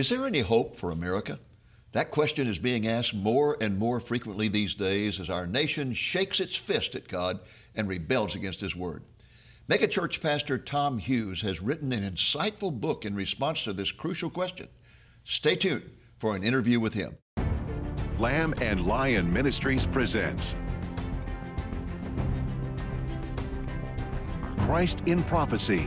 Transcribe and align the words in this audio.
Is 0.00 0.08
there 0.08 0.26
any 0.26 0.40
hope 0.40 0.76
for 0.76 0.92
America? 0.92 1.38
That 1.92 2.10
question 2.10 2.48
is 2.48 2.58
being 2.58 2.86
asked 2.86 3.12
more 3.12 3.58
and 3.60 3.78
more 3.78 4.00
frequently 4.00 4.48
these 4.48 4.74
days 4.74 5.20
as 5.20 5.28
our 5.28 5.46
nation 5.46 5.92
shakes 5.92 6.40
its 6.40 6.56
fist 6.56 6.94
at 6.94 7.06
God 7.06 7.40
and 7.76 7.86
rebels 7.86 8.34
against 8.34 8.62
His 8.62 8.74
Word. 8.74 9.02
Megachurch 9.68 10.22
pastor 10.22 10.56
Tom 10.56 10.96
Hughes 10.96 11.42
has 11.42 11.60
written 11.60 11.92
an 11.92 12.02
insightful 12.02 12.72
book 12.72 13.04
in 13.04 13.14
response 13.14 13.62
to 13.64 13.74
this 13.74 13.92
crucial 13.92 14.30
question. 14.30 14.68
Stay 15.24 15.54
tuned 15.54 15.90
for 16.16 16.34
an 16.34 16.44
interview 16.44 16.80
with 16.80 16.94
him. 16.94 17.18
Lamb 18.18 18.54
and 18.62 18.86
Lion 18.86 19.30
Ministries 19.30 19.84
presents 19.84 20.56
Christ 24.60 25.02
in 25.04 25.22
Prophecy, 25.24 25.86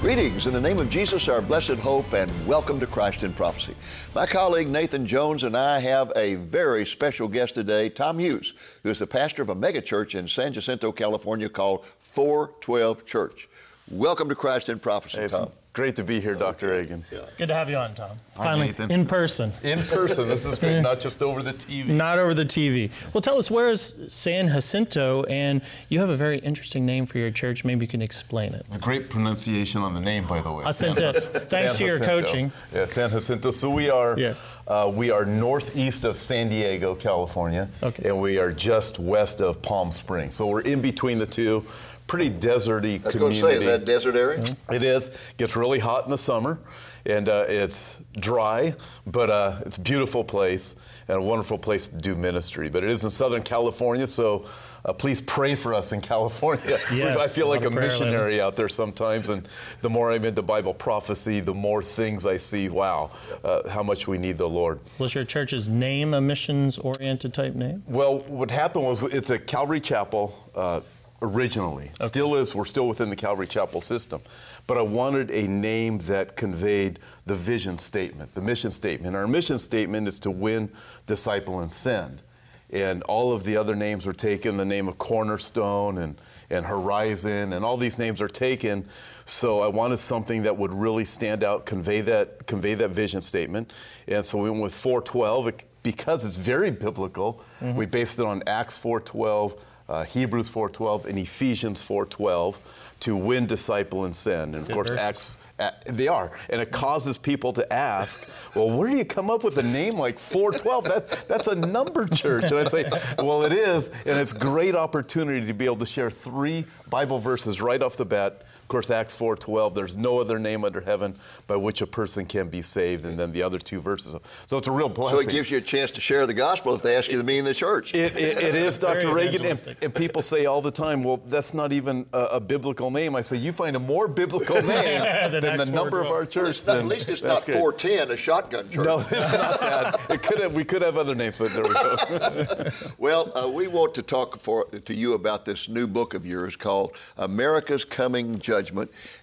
Greetings 0.00 0.46
in 0.46 0.52
the 0.52 0.60
name 0.60 0.78
of 0.78 0.88
Jesus, 0.88 1.28
our 1.28 1.42
blessed 1.42 1.74
hope, 1.74 2.12
and 2.12 2.30
welcome 2.46 2.78
to 2.78 2.86
Christ 2.86 3.24
in 3.24 3.32
Prophecy. 3.32 3.74
My 4.14 4.26
colleague 4.26 4.68
Nathan 4.68 5.04
Jones 5.04 5.42
and 5.42 5.56
I 5.56 5.80
have 5.80 6.12
a 6.14 6.36
very 6.36 6.86
special 6.86 7.26
guest 7.26 7.54
today, 7.54 7.88
Tom 7.88 8.20
Hughes, 8.20 8.54
who 8.84 8.90
is 8.90 9.00
the 9.00 9.08
pastor 9.08 9.42
of 9.42 9.48
a 9.48 9.56
megachurch 9.56 10.14
in 10.14 10.28
San 10.28 10.52
Jacinto, 10.52 10.92
California 10.92 11.48
called 11.48 11.84
412 11.84 13.06
Church. 13.06 13.48
Welcome 13.90 14.28
to 14.28 14.36
Christ 14.36 14.68
in 14.68 14.78
Prophecy, 14.78 15.18
It's 15.18 15.36
Tom. 15.36 15.50
Great 15.78 15.94
to 15.94 16.02
be 16.02 16.18
here, 16.20 16.34
Dr. 16.34 16.70
Reagan. 16.70 17.04
Good 17.36 17.46
to 17.46 17.54
have 17.54 17.70
you 17.70 17.76
on, 17.76 17.94
Tom. 17.94 18.10
Finally, 18.34 18.66
Nathan. 18.66 18.90
in 18.90 19.06
person, 19.06 19.52
In 19.62 19.78
person, 19.84 20.26
this 20.26 20.44
is 20.44 20.58
great, 20.58 20.80
not 20.82 20.98
just 20.98 21.22
over 21.22 21.40
the 21.40 21.52
TV. 21.52 21.86
not 21.86 22.18
over 22.18 22.34
the 22.34 22.44
TV. 22.44 22.90
Well, 23.14 23.20
tell 23.22 23.38
us 23.38 23.48
where 23.48 23.70
is 23.70 23.94
San 24.08 24.48
Jacinto, 24.48 25.22
and 25.24 25.62
you 25.88 26.00
have 26.00 26.10
a 26.10 26.16
very 26.16 26.38
interesting 26.40 26.84
name 26.84 27.06
for 27.06 27.18
your 27.18 27.30
church. 27.30 27.64
Maybe 27.64 27.84
you 27.84 27.88
can 27.88 28.02
explain 28.02 28.54
it. 28.54 28.64
It's 28.66 28.76
a 28.76 28.80
great 28.80 29.08
pronunciation 29.08 29.80
on 29.82 29.94
the 29.94 30.00
name, 30.00 30.26
by 30.26 30.40
the 30.40 30.50
way. 30.50 30.64
Jacinto. 30.64 31.12
Thanks 31.12 31.48
San 31.48 31.76
to 31.76 31.84
your 31.84 31.98
Jacinto. 31.98 32.20
coaching. 32.26 32.52
Yeah, 32.74 32.86
San 32.86 33.10
Jacinto. 33.10 33.52
So 33.52 33.70
we 33.70 33.88
are, 33.88 34.18
Yeah. 34.18 34.34
uh, 34.66 34.90
we 34.92 35.12
are 35.12 35.24
northeast 35.24 36.02
of 36.02 36.16
San 36.18 36.48
Diego, 36.48 36.96
California, 36.96 37.68
Okay. 37.84 38.08
and 38.08 38.20
we 38.20 38.40
are 38.40 38.50
just 38.50 38.98
west 38.98 39.40
of 39.40 39.62
Palm 39.62 39.92
Springs. 39.92 40.34
So 40.34 40.48
we're 40.48 40.62
in 40.62 40.80
between 40.80 41.18
the 41.20 41.26
two. 41.26 41.64
Pretty 42.08 42.30
deserty 42.30 43.00
I 43.02 43.04
was 43.04 43.16
going 43.16 43.34
community. 43.34 43.40
to 43.40 43.40
say, 43.40 43.54
is 43.58 43.66
that 43.66 43.84
desert 43.84 44.16
area? 44.16 44.42
It 44.72 44.82
is. 44.82 45.10
Gets 45.36 45.56
really 45.56 45.78
hot 45.78 46.04
in 46.06 46.10
the 46.10 46.16
summer, 46.16 46.58
and 47.04 47.28
uh, 47.28 47.44
it's 47.46 47.98
dry, 48.18 48.74
but 49.06 49.28
uh, 49.28 49.60
it's 49.66 49.76
a 49.76 49.80
beautiful 49.82 50.24
place 50.24 50.74
and 51.06 51.18
a 51.18 51.22
wonderful 51.22 51.58
place 51.58 51.86
to 51.88 51.96
do 51.96 52.14
ministry. 52.14 52.70
But 52.70 52.82
it 52.82 52.88
is 52.88 53.04
in 53.04 53.10
Southern 53.10 53.42
California, 53.42 54.06
so 54.06 54.46
uh, 54.86 54.94
please 54.94 55.20
pray 55.20 55.54
for 55.54 55.74
us 55.74 55.92
in 55.92 56.00
California. 56.14 56.78
Yes, 56.90 57.18
I 57.18 57.26
feel 57.26 57.48
a 57.48 57.50
like 57.50 57.64
a 57.64 57.66
of 57.66 57.74
prayer, 57.74 57.88
missionary 57.88 58.40
out 58.40 58.56
there 58.56 58.70
sometimes, 58.70 59.28
and 59.28 59.46
the 59.82 59.90
more 59.90 60.10
I'm 60.10 60.24
into 60.24 60.40
Bible 60.40 60.72
prophecy, 60.72 61.40
the 61.40 61.52
more 61.52 61.82
things 61.82 62.24
I 62.24 62.38
see. 62.38 62.70
Wow, 62.70 63.10
uh, 63.44 63.68
how 63.68 63.82
much 63.82 64.08
we 64.08 64.16
need 64.16 64.38
the 64.38 64.48
Lord. 64.48 64.80
Was 64.98 65.14
your 65.14 65.24
church's 65.24 65.68
name 65.68 66.14
a 66.14 66.22
missions-oriented 66.22 67.34
type 67.34 67.54
name? 67.54 67.82
Well, 67.86 68.20
what 68.20 68.50
happened 68.50 68.86
was 68.86 69.02
it's 69.02 69.28
a 69.28 69.38
Calvary 69.38 69.80
Chapel 69.80 70.34
uh, 70.54 70.80
originally. 71.20 71.90
Still 72.00 72.36
is. 72.36 72.54
We're 72.54 72.64
still 72.64 72.86
within 72.88 73.10
the 73.10 73.16
Calvary 73.16 73.46
Chapel 73.46 73.80
system. 73.80 74.20
But 74.66 74.78
I 74.78 74.82
wanted 74.82 75.30
a 75.30 75.48
name 75.48 75.98
that 75.98 76.36
conveyed 76.36 76.98
the 77.26 77.34
vision 77.34 77.78
statement, 77.78 78.34
the 78.34 78.42
mission 78.42 78.70
statement. 78.70 79.16
Our 79.16 79.26
mission 79.26 79.58
statement 79.58 80.08
is 80.08 80.20
to 80.20 80.30
win, 80.30 80.70
disciple, 81.06 81.60
and 81.60 81.72
send. 81.72 82.22
And 82.70 83.02
all 83.04 83.32
of 83.32 83.44
the 83.44 83.56
other 83.56 83.74
names 83.74 84.04
were 84.04 84.12
taken, 84.12 84.58
the 84.58 84.64
name 84.64 84.88
of 84.88 84.98
Cornerstone 84.98 85.96
and, 85.96 86.20
and 86.50 86.66
Horizon, 86.66 87.54
and 87.54 87.64
all 87.64 87.78
these 87.78 87.98
names 87.98 88.20
are 88.20 88.28
taken. 88.28 88.86
So 89.24 89.60
I 89.60 89.68
wanted 89.68 89.96
something 89.98 90.42
that 90.42 90.58
would 90.58 90.72
really 90.72 91.06
stand 91.06 91.42
out, 91.42 91.64
convey 91.64 92.02
that, 92.02 92.46
convey 92.46 92.74
that 92.74 92.90
vision 92.90 93.22
statement. 93.22 93.72
And 94.06 94.22
so 94.24 94.38
we 94.38 94.50
went 94.50 94.62
with 94.62 94.74
412 94.74 95.48
it- 95.48 95.64
because 95.82 96.26
it's 96.26 96.36
very 96.36 96.70
biblical. 96.70 97.42
Mm-hmm. 97.62 97.78
We 97.78 97.86
based 97.86 98.18
it 98.18 98.26
on 98.26 98.42
Acts 98.46 98.76
412, 98.76 99.54
uh, 99.88 100.04
Hebrews 100.04 100.48
4:12, 100.50 101.06
and 101.06 101.18
Ephesians 101.18 101.82
4:12 101.82 102.56
to 103.00 103.14
win, 103.16 103.46
disciple, 103.46 104.04
and 104.04 104.14
send. 104.14 104.54
And 104.54 104.62
of 104.62 104.66
Good 104.68 104.74
course, 104.74 104.88
verses. 104.90 105.00
Acts 105.00 105.38
uh, 105.58 105.70
they 105.86 106.08
are, 106.08 106.30
and 106.50 106.60
it 106.60 106.70
causes 106.70 107.18
people 107.18 107.52
to 107.54 107.72
ask, 107.72 108.30
"Well, 108.54 108.70
where 108.70 108.90
do 108.90 108.96
you 108.96 109.04
come 109.04 109.30
up 109.30 109.44
with 109.44 109.58
a 109.58 109.62
name 109.62 109.94
like 109.94 110.18
412? 110.18 110.84
That 110.84 111.28
that's 111.28 111.48
a 111.48 111.54
number 111.54 112.06
church." 112.06 112.50
And 112.50 112.60
I 112.60 112.64
say, 112.64 112.84
"Well, 113.18 113.44
it 113.44 113.52
is, 113.52 113.88
and 113.88 114.18
it's 114.18 114.32
great 114.32 114.76
opportunity 114.76 115.46
to 115.46 115.54
be 115.54 115.64
able 115.64 115.76
to 115.76 115.86
share 115.86 116.10
three 116.10 116.64
Bible 116.88 117.18
verses 117.18 117.60
right 117.60 117.82
off 117.82 117.96
the 117.96 118.04
bat." 118.04 118.42
Of 118.68 118.72
course, 118.72 118.90
Acts 118.90 119.18
4:12. 119.18 119.74
There's 119.74 119.96
no 119.96 120.18
other 120.20 120.38
name 120.38 120.62
under 120.62 120.82
heaven 120.82 121.14
by 121.46 121.56
which 121.56 121.80
a 121.80 121.86
person 121.86 122.26
can 122.26 122.50
be 122.50 122.60
saved, 122.60 123.06
and 123.06 123.18
then 123.18 123.32
the 123.32 123.42
other 123.42 123.58
two 123.58 123.80
verses. 123.80 124.14
So 124.46 124.58
it's 124.58 124.68
a 124.68 124.70
real 124.70 124.90
blessing. 124.90 125.22
So 125.22 125.26
it 125.26 125.32
gives 125.32 125.50
you 125.50 125.56
a 125.56 125.62
chance 125.62 125.90
to 125.92 126.02
share 126.02 126.26
the 126.26 126.34
gospel 126.34 126.74
if 126.74 126.82
they 126.82 126.94
ask 126.94 127.10
you 127.10 127.16
to 127.16 127.24
meet 127.24 127.38
in 127.38 127.46
the 127.46 127.54
church. 127.54 127.94
It, 127.94 128.14
it, 128.14 128.36
it 128.36 128.54
is, 128.54 128.76
Dr. 128.76 129.10
Reagan. 129.14 129.46
And, 129.46 129.76
and 129.80 129.94
people 129.94 130.20
say 130.20 130.44
all 130.44 130.60
the 130.60 130.70
time, 130.70 131.02
well, 131.02 131.16
that's 131.16 131.54
not 131.54 131.72
even 131.72 132.04
a, 132.12 132.24
a 132.32 132.40
biblical 132.40 132.90
name. 132.90 133.16
I 133.16 133.22
say, 133.22 133.38
you 133.38 133.52
find 133.52 133.74
a 133.74 133.78
more 133.78 134.06
biblical 134.06 134.56
name 134.60 135.00
Than 135.00 135.30
than 135.32 135.40
the 135.44 135.52
Acts 135.52 135.68
number 135.68 136.02
of 136.02 136.08
our 136.08 136.26
church. 136.26 136.50
It's 136.50 136.66
not- 136.66 136.74
then 136.74 136.82
at 136.82 136.88
least 136.88 137.08
it's 137.08 137.22
that's 137.22 137.46
not 137.48 137.54
great. 137.54 137.58
410, 137.80 138.10
a 138.10 138.16
shotgun 138.18 138.68
church. 138.68 138.84
No, 138.84 138.98
it's 138.98 139.32
not 139.32 139.60
that. 139.60 140.10
It 140.10 140.22
could 140.22 140.40
have, 140.40 140.52
we 140.52 140.64
could 140.64 140.82
have 140.82 140.98
other 140.98 141.14
names, 141.14 141.38
but 141.38 141.54
there 141.54 141.62
we 141.62 141.72
go. 141.72 142.70
Well, 142.98 143.32
uh, 143.34 143.48
we 143.48 143.66
want 143.66 143.94
to 143.94 144.02
talk 144.02 144.38
for, 144.38 144.66
to 144.66 144.94
you 144.94 145.14
about 145.14 145.46
this 145.46 145.70
new 145.70 145.86
book 145.86 146.12
of 146.12 146.26
yours 146.26 146.54
called 146.54 146.94
America's 147.16 147.86
Coming 147.86 148.38
Judgment 148.38 148.57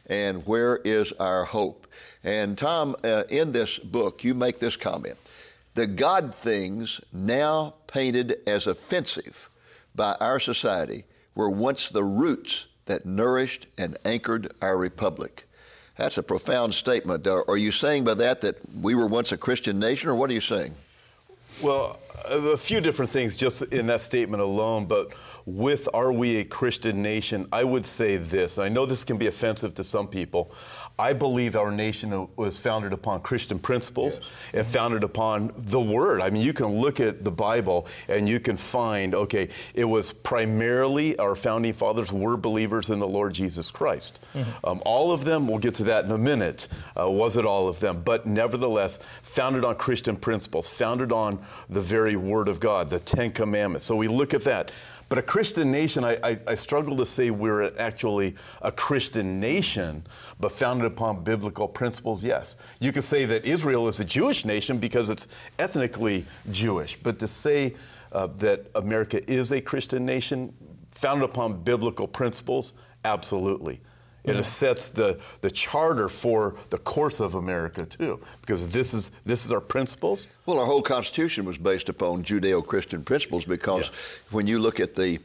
and 0.07 0.45
Where 0.45 0.77
is 0.77 1.11
Our 1.13 1.45
Hope? 1.45 1.87
And 2.23 2.57
Tom, 2.57 2.95
uh, 3.03 3.23
in 3.29 3.51
this 3.51 3.79
book, 3.79 4.23
you 4.23 4.33
make 4.33 4.59
this 4.59 4.75
comment 4.75 5.17
The 5.75 5.87
God 5.87 6.33
things 6.33 7.01
now 7.13 7.75
painted 7.87 8.37
as 8.47 8.67
offensive 8.67 9.49
by 9.93 10.15
our 10.19 10.39
society 10.39 11.03
were 11.35 11.49
once 11.49 11.89
the 11.89 12.03
roots 12.03 12.67
that 12.85 13.05
nourished 13.05 13.67
and 13.77 13.97
anchored 14.05 14.51
our 14.61 14.77
republic. 14.77 15.47
That's 15.97 16.17
a 16.17 16.23
profound 16.23 16.73
statement. 16.73 17.25
Are 17.27 17.57
you 17.57 17.71
saying 17.71 18.03
by 18.03 18.15
that 18.15 18.41
that 18.41 18.57
we 18.81 18.95
were 18.95 19.07
once 19.07 19.31
a 19.31 19.37
Christian 19.37 19.79
nation, 19.79 20.09
or 20.09 20.15
what 20.15 20.29
are 20.29 20.33
you 20.33 20.41
saying? 20.41 20.75
Well, 21.61 21.99
a 22.25 22.57
few 22.57 22.81
different 22.81 23.11
things 23.11 23.35
just 23.35 23.61
in 23.63 23.87
that 23.87 24.01
statement 24.01 24.41
alone, 24.41 24.87
but 24.87 25.13
with 25.45 25.87
Are 25.93 26.11
We 26.11 26.37
a 26.37 26.43
Christian 26.43 27.01
Nation, 27.01 27.47
I 27.51 27.63
would 27.63 27.85
say 27.85 28.17
this. 28.17 28.57
I 28.57 28.67
know 28.67 28.85
this 28.85 29.03
can 29.03 29.17
be 29.17 29.27
offensive 29.27 29.73
to 29.75 29.83
some 29.83 30.07
people. 30.07 30.51
I 30.97 31.13
believe 31.13 31.55
our 31.55 31.71
nation 31.71 32.27
was 32.37 32.57
founded 32.59 32.93
upon 32.93 33.21
Christian 33.21 33.59
principles 33.59 34.21
and 34.53 34.65
founded 34.65 35.03
upon 35.03 35.51
the 35.57 35.81
Word. 35.81 36.21
I 36.21 36.29
mean, 36.29 36.41
you 36.41 36.53
can 36.53 36.67
look 36.67 36.99
at 37.01 37.23
the 37.23 37.31
Bible 37.31 37.85
and 38.07 38.29
you 38.29 38.39
can 38.39 38.55
find, 38.55 39.13
okay, 39.13 39.49
it 39.73 39.85
was 39.85 40.13
primarily 40.13 41.17
our 41.17 41.35
founding 41.35 41.73
fathers 41.73 42.13
were 42.13 42.37
believers 42.37 42.89
in 42.89 42.99
the 42.99 43.07
Lord 43.07 43.33
Jesus 43.33 43.71
Christ. 43.71 44.23
Um, 44.63 44.81
all 44.85 45.11
of 45.11 45.25
them, 45.25 45.47
we'll 45.47 45.59
get 45.59 45.73
to 45.75 45.83
that 45.85 46.05
in 46.05 46.11
a 46.11 46.17
minute, 46.17 46.69
uh, 46.97 47.09
was 47.09 47.35
it 47.35 47.45
all 47.45 47.67
of 47.67 47.81
them? 47.81 48.01
But 48.03 48.25
nevertheless, 48.25 48.97
founded 49.21 49.65
on 49.65 49.75
Christian 49.75 50.15
principles, 50.15 50.69
founded 50.69 51.11
on 51.11 51.43
the 51.69 51.81
very 51.81 52.15
Word 52.15 52.47
of 52.47 52.59
God, 52.61 52.89
the 52.89 52.99
Ten 52.99 53.31
Commandments. 53.31 53.85
So 53.85 53.95
we 53.95 54.07
look 54.07 54.33
at 54.33 54.45
that. 54.45 54.71
But 55.07 55.19
a 55.19 55.21
Christian 55.21 55.71
nation, 55.71 56.03
I, 56.03 56.17
I, 56.23 56.37
I 56.47 56.55
struggle 56.55 56.97
to 56.97 57.05
say 57.05 57.29
we're 57.29 57.71
actually 57.77 58.35
a 58.61 58.71
Christian 58.71 59.39
nation, 59.39 60.05
but 60.39 60.51
founded 60.51 60.85
upon 60.87 61.23
biblical 61.23 61.67
principles, 61.67 62.23
yes. 62.23 62.57
You 62.79 62.91
could 62.91 63.03
say 63.03 63.25
that 63.25 63.45
Israel 63.45 63.87
is 63.87 63.99
a 63.99 64.05
Jewish 64.05 64.45
nation 64.45 64.79
because 64.79 65.09
it's 65.09 65.27
ethnically 65.59 66.25
Jewish, 66.51 66.95
but 66.95 67.19
to 67.19 67.27
say 67.27 67.75
uh, 68.11 68.27
that 68.37 68.65
America 68.73 69.21
is 69.31 69.51
a 69.51 69.61
Christian 69.61 70.05
nation 70.05 70.53
founded 70.91 71.29
upon 71.29 71.61
biblical 71.61 72.07
principles, 72.07 72.73
absolutely. 73.03 73.81
And 74.27 74.37
it 74.37 74.45
sets 74.45 74.89
the, 74.89 75.19
the 75.41 75.51
charter 75.51 76.09
for 76.09 76.55
the 76.69 76.77
course 76.77 77.19
of 77.19 77.35
America 77.35 77.85
too, 77.85 78.19
because 78.41 78.69
this 78.69 78.93
is 78.93 79.11
this 79.25 79.45
is 79.45 79.51
our 79.51 79.61
principles. 79.61 80.27
Well, 80.45 80.59
our 80.59 80.65
whole 80.65 80.81
Constitution 80.81 81.45
was 81.45 81.57
based 81.57 81.89
upon 81.89 82.23
Judeo 82.23 82.65
Christian 82.65 83.03
principles 83.03 83.45
because 83.45 83.91
when 84.31 84.47
you 84.47 84.59
look 84.59 84.79
at 84.79 84.95
the 84.95 85.19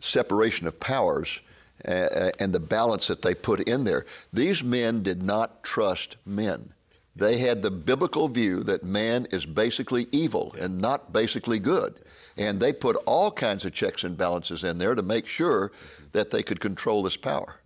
separation 0.00 0.66
of 0.66 0.78
powers 0.78 1.40
uh, 1.86 2.30
and 2.38 2.52
the 2.52 2.60
balance 2.60 3.06
that 3.06 3.22
they 3.22 3.34
put 3.34 3.60
in 3.60 3.84
there, 3.84 4.06
these 4.32 4.62
men 4.62 5.02
did 5.02 5.22
not 5.22 5.62
trust 5.62 6.16
men. 6.24 6.72
They 7.16 7.38
had 7.38 7.62
the 7.62 7.70
biblical 7.70 8.28
view 8.28 8.62
that 8.64 8.84
man 8.84 9.26
is 9.30 9.46
basically 9.46 10.06
evil 10.12 10.54
and 10.60 10.80
not 10.80 11.12
basically 11.12 11.58
good. 11.58 11.94
And 12.36 12.60
they 12.60 12.74
put 12.74 12.96
all 13.06 13.30
kinds 13.30 13.64
of 13.64 13.72
checks 13.72 14.04
and 14.04 14.18
balances 14.18 14.64
in 14.64 14.76
there 14.76 14.94
to 14.94 15.02
make 15.02 15.26
sure 15.26 15.72
that 16.12 16.30
they 16.30 16.42
could 16.42 16.60
control 16.60 17.02
this 17.02 17.16
power. 17.16 17.56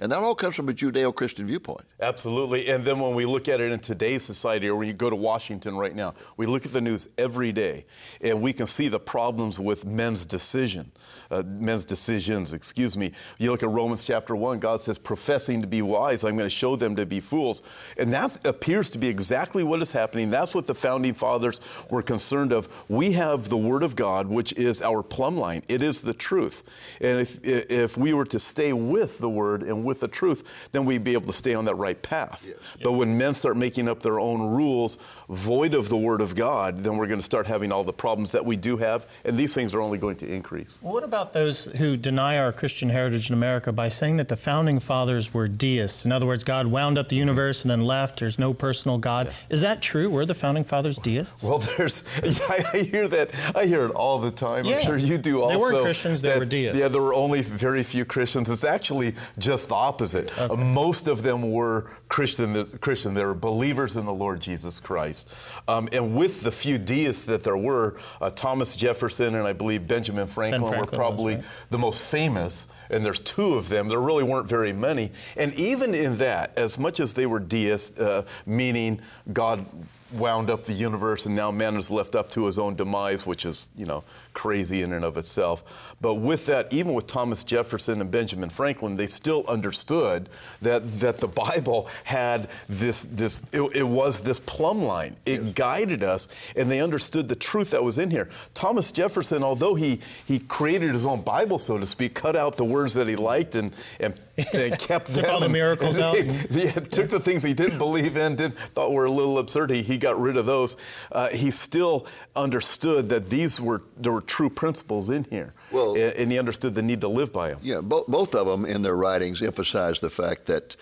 And 0.00 0.12
that 0.12 0.18
all 0.18 0.34
comes 0.34 0.56
from 0.56 0.68
a 0.68 0.72
Judeo 0.72 1.14
Christian 1.14 1.46
viewpoint. 1.46 1.82
Absolutely. 2.00 2.68
And 2.68 2.84
then 2.84 2.98
when 2.98 3.14
we 3.14 3.24
look 3.24 3.48
at 3.48 3.60
it 3.60 3.72
in 3.72 3.78
today's 3.78 4.22
society, 4.22 4.68
or 4.68 4.76
when 4.76 4.88
you 4.88 4.92
go 4.92 5.08
to 5.08 5.16
Washington 5.16 5.76
right 5.76 5.94
now, 5.94 6.14
we 6.36 6.46
look 6.46 6.66
at 6.66 6.72
the 6.72 6.80
news 6.80 7.08
every 7.16 7.52
day 7.52 7.86
and 8.20 8.42
we 8.42 8.52
can 8.52 8.66
see 8.66 8.88
the 8.88 9.00
problems 9.00 9.60
with 9.60 9.84
men's 9.84 10.26
decision, 10.26 10.92
uh, 11.30 11.42
men's 11.46 11.84
decisions, 11.84 12.52
excuse 12.52 12.96
me. 12.96 13.12
You 13.38 13.50
look 13.50 13.62
at 13.62 13.68
Romans 13.68 14.04
chapter 14.04 14.34
1, 14.34 14.58
God 14.58 14.80
says, 14.80 14.98
professing 14.98 15.60
to 15.60 15.66
be 15.66 15.80
wise, 15.82 16.24
I'm 16.24 16.36
going 16.36 16.46
to 16.46 16.50
show 16.50 16.76
them 16.76 16.96
to 16.96 17.06
be 17.06 17.20
fools. 17.20 17.62
And 17.96 18.12
that 18.12 18.44
appears 18.46 18.90
to 18.90 18.98
be 18.98 19.08
exactly 19.08 19.62
what 19.62 19.80
is 19.80 19.92
happening. 19.92 20.30
That's 20.30 20.54
what 20.54 20.66
the 20.66 20.74
founding 20.74 21.14
fathers 21.14 21.60
were 21.88 22.02
concerned 22.02 22.52
of. 22.52 22.68
We 22.90 23.12
have 23.12 23.48
the 23.48 23.56
Word 23.56 23.82
of 23.82 23.96
God, 23.96 24.26
which 24.26 24.52
is 24.54 24.82
our 24.82 25.02
plumb 25.02 25.36
line, 25.36 25.62
it 25.68 25.82
is 25.82 26.02
the 26.02 26.14
truth. 26.14 26.98
And 27.00 27.20
if, 27.20 27.38
if 27.44 27.96
we 27.96 28.12
were 28.12 28.26
to 28.26 28.38
stay 28.38 28.72
with 28.72 29.18
the 29.18 29.30
Word 29.30 29.43
and 29.52 29.84
with 29.84 30.00
the 30.00 30.08
truth, 30.08 30.68
then 30.72 30.84
we'd 30.84 31.04
be 31.04 31.12
able 31.12 31.26
to 31.26 31.32
stay 31.32 31.54
on 31.54 31.64
that 31.66 31.74
right 31.74 32.00
path. 32.00 32.44
Yes. 32.46 32.56
But 32.82 32.92
when 32.92 33.18
men 33.18 33.34
start 33.34 33.56
making 33.56 33.88
up 33.88 34.00
their 34.02 34.18
own 34.18 34.40
rules 34.50 34.96
void 35.28 35.74
of 35.74 35.88
the 35.88 35.96
Word 35.96 36.20
of 36.20 36.34
God, 36.34 36.78
then 36.78 36.96
we're 36.96 37.06
going 37.06 37.20
to 37.20 37.24
start 37.24 37.46
having 37.46 37.72
all 37.72 37.84
the 37.84 37.92
problems 37.92 38.32
that 38.32 38.44
we 38.44 38.56
do 38.56 38.76
have, 38.78 39.06
and 39.24 39.36
these 39.36 39.54
things 39.54 39.74
are 39.74 39.80
only 39.80 39.98
going 39.98 40.16
to 40.16 40.32
increase. 40.32 40.80
What 40.82 41.04
about 41.04 41.32
those 41.32 41.66
who 41.66 41.96
deny 41.96 42.38
our 42.38 42.52
Christian 42.52 42.88
heritage 42.88 43.28
in 43.30 43.34
America 43.34 43.72
by 43.72 43.88
saying 43.88 44.16
that 44.18 44.28
the 44.28 44.36
founding 44.36 44.78
fathers 44.80 45.32
were 45.34 45.48
deists? 45.48 46.04
In 46.04 46.12
other 46.12 46.26
words, 46.26 46.44
God 46.44 46.66
wound 46.66 46.98
up 46.98 47.08
the 47.08 47.16
universe 47.16 47.62
and 47.62 47.70
then 47.70 47.80
left. 47.82 48.20
There's 48.20 48.38
no 48.38 48.54
personal 48.54 48.98
God. 48.98 49.32
Is 49.50 49.60
that 49.60 49.82
true? 49.82 50.08
Were 50.10 50.26
the 50.26 50.34
founding 50.34 50.64
fathers 50.64 50.98
deists? 50.98 51.42
Well, 51.42 51.58
there's, 51.58 52.04
I, 52.48 52.64
I 52.72 52.78
hear 52.78 53.08
that, 53.08 53.30
I 53.54 53.66
hear 53.66 53.84
it 53.84 53.90
all 53.92 54.18
the 54.18 54.30
time. 54.30 54.64
Yeah. 54.64 54.76
I'm 54.76 54.82
sure 54.82 54.96
you 54.96 55.18
do 55.18 55.42
also. 55.42 55.54
They 55.54 55.60
weren't 55.60 55.84
Christians, 55.84 56.22
they 56.22 56.30
that- 56.30 56.38
were 56.38 56.44
deists. 56.44 56.78
Yeah, 56.78 56.88
there 56.88 57.02
were 57.02 57.14
only 57.14 57.42
very 57.42 57.82
few 57.82 58.04
Christians. 58.04 58.50
It's 58.50 58.64
actually 58.64 59.14
just 59.38 59.68
the 59.68 59.74
opposite. 59.74 60.36
Uh, 60.38 60.56
most 60.56 61.08
of 61.08 61.22
them 61.22 61.50
were 61.50 61.90
Christian, 62.08 62.64
Christian. 62.78 63.14
They 63.14 63.24
were 63.24 63.34
believers 63.34 63.96
in 63.96 64.06
the 64.06 64.14
Lord 64.14 64.40
Jesus 64.40 64.80
Christ. 64.80 65.34
Um, 65.68 65.88
and 65.92 66.16
with 66.16 66.42
the 66.42 66.50
few 66.50 66.78
deists 66.78 67.24
that 67.26 67.44
there 67.44 67.56
were, 67.56 67.98
uh, 68.20 68.30
Thomas 68.30 68.76
Jefferson 68.76 69.34
and 69.34 69.46
I 69.46 69.52
believe 69.52 69.86
Benjamin 69.86 70.26
Franklin, 70.26 70.62
were 70.62 70.68
Franklin 70.68 70.90
was, 70.90 70.96
probably 70.96 71.34
right. 71.36 71.44
the 71.70 71.78
most 71.78 72.02
famous, 72.10 72.68
and 72.90 73.04
there's 73.04 73.20
two 73.20 73.54
of 73.54 73.68
them. 73.68 73.88
There 73.88 74.00
really 74.00 74.24
weren't 74.24 74.48
very 74.48 74.72
many. 74.72 75.10
And 75.36 75.54
even 75.58 75.94
in 75.94 76.18
that, 76.18 76.56
as 76.56 76.78
much 76.78 77.00
as 77.00 77.14
they 77.14 77.26
were 77.26 77.40
deists, 77.40 77.98
uh, 77.98 78.24
meaning 78.46 79.00
God 79.32 79.64
wound 80.14 80.50
up 80.50 80.64
the 80.64 80.72
universe 80.72 81.26
and 81.26 81.34
now 81.34 81.50
man 81.50 81.76
is 81.76 81.90
left 81.90 82.14
up 82.14 82.30
to 82.30 82.46
his 82.46 82.58
own 82.58 82.74
demise, 82.74 83.26
which 83.26 83.44
is, 83.44 83.68
you 83.76 83.86
know, 83.86 84.04
crazy 84.32 84.82
in 84.82 84.92
and 84.92 85.04
of 85.04 85.16
itself. 85.16 85.94
But 86.00 86.14
with 86.14 86.46
that, 86.46 86.72
even 86.72 86.92
with 86.92 87.06
Thomas 87.06 87.44
Jefferson 87.44 88.00
and 88.00 88.10
Benjamin 88.10 88.50
Franklin, 88.50 88.96
they 88.96 89.06
still 89.06 89.44
understood 89.48 90.28
that, 90.60 90.90
that 91.00 91.18
the 91.18 91.28
Bible 91.28 91.88
had 92.04 92.48
this, 92.68 93.04
this 93.04 93.44
it, 93.52 93.62
it 93.74 93.88
was 93.88 94.22
this 94.22 94.40
plumb 94.40 94.82
line. 94.82 95.16
It 95.24 95.54
guided 95.54 96.02
us, 96.02 96.28
and 96.56 96.70
they 96.70 96.80
understood 96.80 97.28
the 97.28 97.34
truth 97.36 97.70
that 97.70 97.82
was 97.82 97.98
in 97.98 98.10
here. 98.10 98.28
Thomas 98.52 98.92
Jefferson, 98.92 99.42
although 99.42 99.74
he, 99.74 100.00
he 100.26 100.40
created 100.40 100.90
his 100.92 101.06
own 101.06 101.22
Bible, 101.22 101.58
so 101.58 101.78
to 101.78 101.86
speak, 101.86 102.14
cut 102.14 102.36
out 102.36 102.56
the 102.56 102.64
words 102.64 102.94
that 102.94 103.08
he 103.08 103.16
liked 103.16 103.54
and, 103.54 103.74
and, 104.00 104.20
and 104.52 104.78
kept 104.78 105.06
them. 105.08 105.24
all 105.26 105.38
the 105.38 105.46
and- 105.46 105.52
miracles 105.52 105.98
out. 105.98 106.16
yeah, 106.50 106.72
took 106.72 107.08
the 107.08 107.20
things 107.20 107.42
he 107.42 107.54
didn't 107.54 107.78
believe 107.78 108.16
in, 108.16 108.36
did, 108.36 108.54
thought 108.54 108.92
were 108.92 109.04
a 109.04 109.10
little 109.10 109.38
absurd. 109.38 109.70
He, 109.70 109.82
he 109.82 109.98
got 110.04 110.20
rid 110.20 110.36
of 110.36 110.46
those. 110.46 110.76
Uh, 111.10 111.28
he 111.28 111.50
still 111.50 112.06
understood 112.36 113.08
that 113.08 113.26
these 113.26 113.60
were 113.60 113.82
there 113.96 114.12
were 114.12 114.20
true 114.20 114.50
principles 114.50 115.08
in 115.10 115.24
here, 115.24 115.54
Well- 115.72 115.94
and, 115.94 116.12
and 116.20 116.30
he 116.32 116.38
understood 116.38 116.74
the 116.74 116.82
need 116.82 117.00
to 117.00 117.08
live 117.08 117.32
by 117.32 117.48
them. 117.50 117.58
Yeah, 117.62 117.80
bo- 117.80 118.04
both 118.06 118.34
of 118.34 118.46
them 118.46 118.64
in 118.64 118.82
their 118.82 118.96
writings 118.96 119.42
emphasize 119.42 120.00
the 120.00 120.10
fact 120.10 120.46
that 120.46 120.76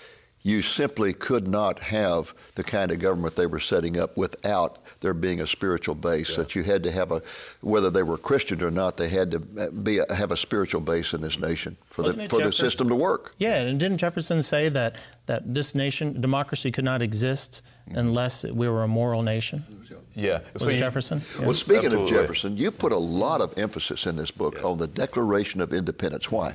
you 0.45 0.61
simply 0.61 1.13
could 1.13 1.47
not 1.47 1.79
have 1.79 2.35
the 2.57 2.65
kind 2.65 2.91
of 2.91 2.99
government 2.99 3.37
they 3.37 3.47
were 3.47 3.61
setting 3.61 3.97
up 3.99 4.17
without 4.17 4.79
there 5.03 5.13
being 5.13 5.41
a 5.41 5.47
spiritual 5.47 5.95
base. 5.95 6.37
That 6.37 6.55
you 6.55 6.63
had 6.63 6.83
to 6.85 6.91
have 6.91 7.13
a, 7.13 7.23
whether 7.61 7.91
they 7.91 8.03
were 8.03 8.17
Christian 8.17 8.63
or 8.63 8.71
not, 8.71 8.97
they 8.97 9.09
had 9.09 9.31
to 9.33 9.41
be 9.41 9.99
a, 9.99 10.15
have 10.15 10.31
a 10.31 10.37
spiritual 10.37 10.81
base 10.81 11.13
in 11.13 11.21
this 11.21 11.39
nation 11.39 11.77
for 11.87 12.03
Wasn't 12.03 12.19
the 12.19 12.25
it 12.25 12.31
for 12.31 12.41
the 12.41 12.53
system 12.53 12.89
to 12.89 12.95
work. 12.95 13.35
Yeah, 13.39 13.61
and 13.61 13.79
didn't 13.79 13.99
Jefferson 13.99 14.43
say 14.43 14.69
that, 14.71 14.97
that 15.27 15.55
this 15.55 15.75
nation, 15.75 16.21
democracy, 16.21 16.73
could 16.73 16.85
not 16.85 17.03
exist 17.03 17.63
mm-hmm. 17.89 17.99
unless 17.99 18.45
we 18.45 18.69
were 18.69 18.83
a 18.83 18.89
moral 18.89 19.23
nation? 19.23 19.65
Yeah. 20.15 20.41
Was 20.53 20.67
it 20.67 20.75
you- 20.75 20.79
Jefferson? 20.79 21.23
Yeah. 21.39 21.47
Well, 21.47 21.55
speaking 21.55 21.87
Absolutely. 21.87 22.17
of 22.17 22.23
Jefferson, 22.23 22.57
you 22.57 22.71
put 22.71 22.93
a 22.93 22.99
lot 22.99 23.41
of 23.41 23.57
emphasis 23.59 24.07
in 24.07 24.17
this 24.17 24.31
book 24.31 24.63
on 24.65 24.79
the 24.79 24.87
Declaration 24.87 25.61
of 25.61 25.73
Independence. 25.73 26.31
Why? 26.31 26.55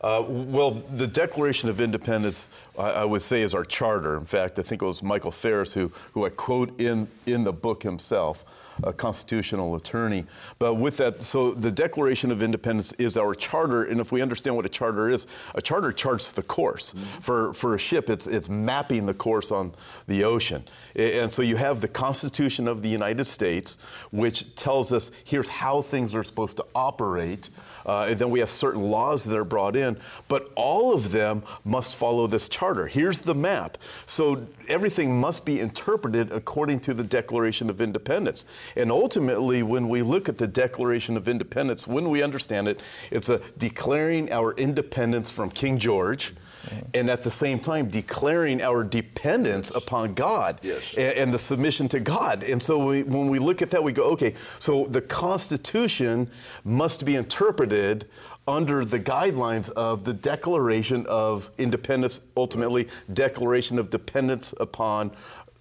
Uh, 0.00 0.24
well, 0.28 0.70
the 0.70 1.08
Declaration 1.08 1.68
of 1.68 1.80
Independence, 1.80 2.48
I, 2.78 2.90
I 2.90 3.04
would 3.04 3.22
say, 3.22 3.42
is 3.42 3.52
our 3.52 3.64
charter. 3.64 4.16
In 4.16 4.24
fact, 4.24 4.58
I 4.58 4.62
think 4.62 4.80
it 4.80 4.84
was 4.84 5.02
Michael 5.02 5.32
Farris 5.32 5.74
who, 5.74 5.88
who 6.12 6.24
I 6.24 6.28
quote 6.28 6.80
in, 6.80 7.08
in 7.26 7.42
the 7.42 7.52
book 7.52 7.82
himself, 7.82 8.44
a 8.84 8.92
constitutional 8.92 9.74
attorney. 9.74 10.24
But 10.60 10.74
with 10.74 10.98
that, 10.98 11.16
so 11.16 11.50
the 11.50 11.72
Declaration 11.72 12.30
of 12.30 12.42
Independence 12.42 12.92
is 12.92 13.16
our 13.16 13.34
charter, 13.34 13.82
and 13.82 14.00
if 14.00 14.12
we 14.12 14.22
understand 14.22 14.54
what 14.54 14.64
a 14.64 14.68
charter 14.68 15.08
is, 15.08 15.26
a 15.56 15.60
charter 15.60 15.90
charts 15.90 16.30
the 16.30 16.44
course. 16.44 16.94
For, 17.20 17.52
for 17.52 17.74
a 17.74 17.78
ship, 17.78 18.08
it's, 18.08 18.28
it's 18.28 18.48
mapping 18.48 19.06
the 19.06 19.14
course 19.14 19.50
on 19.50 19.72
the 20.06 20.22
ocean. 20.22 20.62
And 20.94 21.32
so 21.32 21.42
you 21.42 21.56
have 21.56 21.80
the 21.80 21.88
Constitution 21.88 22.68
of 22.68 22.82
the 22.82 22.88
United 22.88 23.24
States, 23.24 23.78
which 24.12 24.54
tells 24.54 24.92
us 24.92 25.10
here's 25.24 25.48
how 25.48 25.82
things 25.82 26.14
are 26.14 26.22
supposed 26.22 26.56
to 26.58 26.66
operate. 26.72 27.50
Uh, 27.84 28.06
and 28.10 28.18
then 28.18 28.30
we 28.30 28.38
have 28.38 28.50
certain 28.50 28.82
laws 28.82 29.24
that 29.24 29.36
are 29.36 29.44
brought 29.44 29.74
in, 29.74 29.87
but 30.28 30.50
all 30.56 30.92
of 30.94 31.12
them 31.12 31.42
must 31.64 31.96
follow 31.96 32.26
this 32.26 32.48
charter. 32.48 32.86
Here's 32.86 33.22
the 33.22 33.34
map. 33.34 33.78
So 34.06 34.46
everything 34.68 35.20
must 35.20 35.44
be 35.44 35.60
interpreted 35.60 36.32
according 36.32 36.80
to 36.80 36.94
the 36.94 37.04
Declaration 37.04 37.70
of 37.70 37.80
Independence. 37.80 38.44
And 38.76 38.90
ultimately, 38.90 39.62
when 39.62 39.88
we 39.88 40.02
look 40.02 40.28
at 40.28 40.38
the 40.38 40.46
Declaration 40.48 41.16
of 41.16 41.28
Independence, 41.28 41.86
when 41.86 42.10
we 42.10 42.22
understand 42.22 42.68
it, 42.68 42.80
it's 43.10 43.28
a 43.28 43.40
declaring 43.56 44.32
our 44.32 44.52
independence 44.54 45.30
from 45.30 45.50
King 45.50 45.78
George. 45.78 46.34
And 46.92 47.08
at 47.08 47.22
the 47.22 47.30
same 47.30 47.60
time, 47.60 47.88
declaring 47.88 48.60
our 48.60 48.84
dependence 48.84 49.70
upon 49.70 50.14
God 50.14 50.58
Yes. 50.62 50.94
a- 50.96 51.18
and, 51.18 51.32
the 51.32 51.38
submission 51.38 51.88
to 51.88 52.00
God. 52.00 52.42
And 52.42 52.62
so 52.62 52.84
we, 52.84 53.04
when 53.04 53.28
we 53.28 53.38
look 53.38 53.62
at 53.62 53.70
that, 53.70 53.82
we 53.82 53.92
go, 53.92 54.02
okay, 54.12 54.34
so 54.58 54.86
the 54.90 55.00
Constitution 55.00 56.28
must 56.64 57.04
be 57.04 57.14
interpreted 57.14 58.06
under 58.48 58.82
the 58.84 58.98
guidelines 58.98 59.70
of 59.70 60.04
the 60.04 60.14
Declaration 60.14 61.06
of 61.06 61.50
Independence, 61.58 62.22
ultimately, 62.36 62.88
Declaration 63.12 63.78
of 63.78 63.90
Dependence 63.90 64.54
upon 64.58 65.12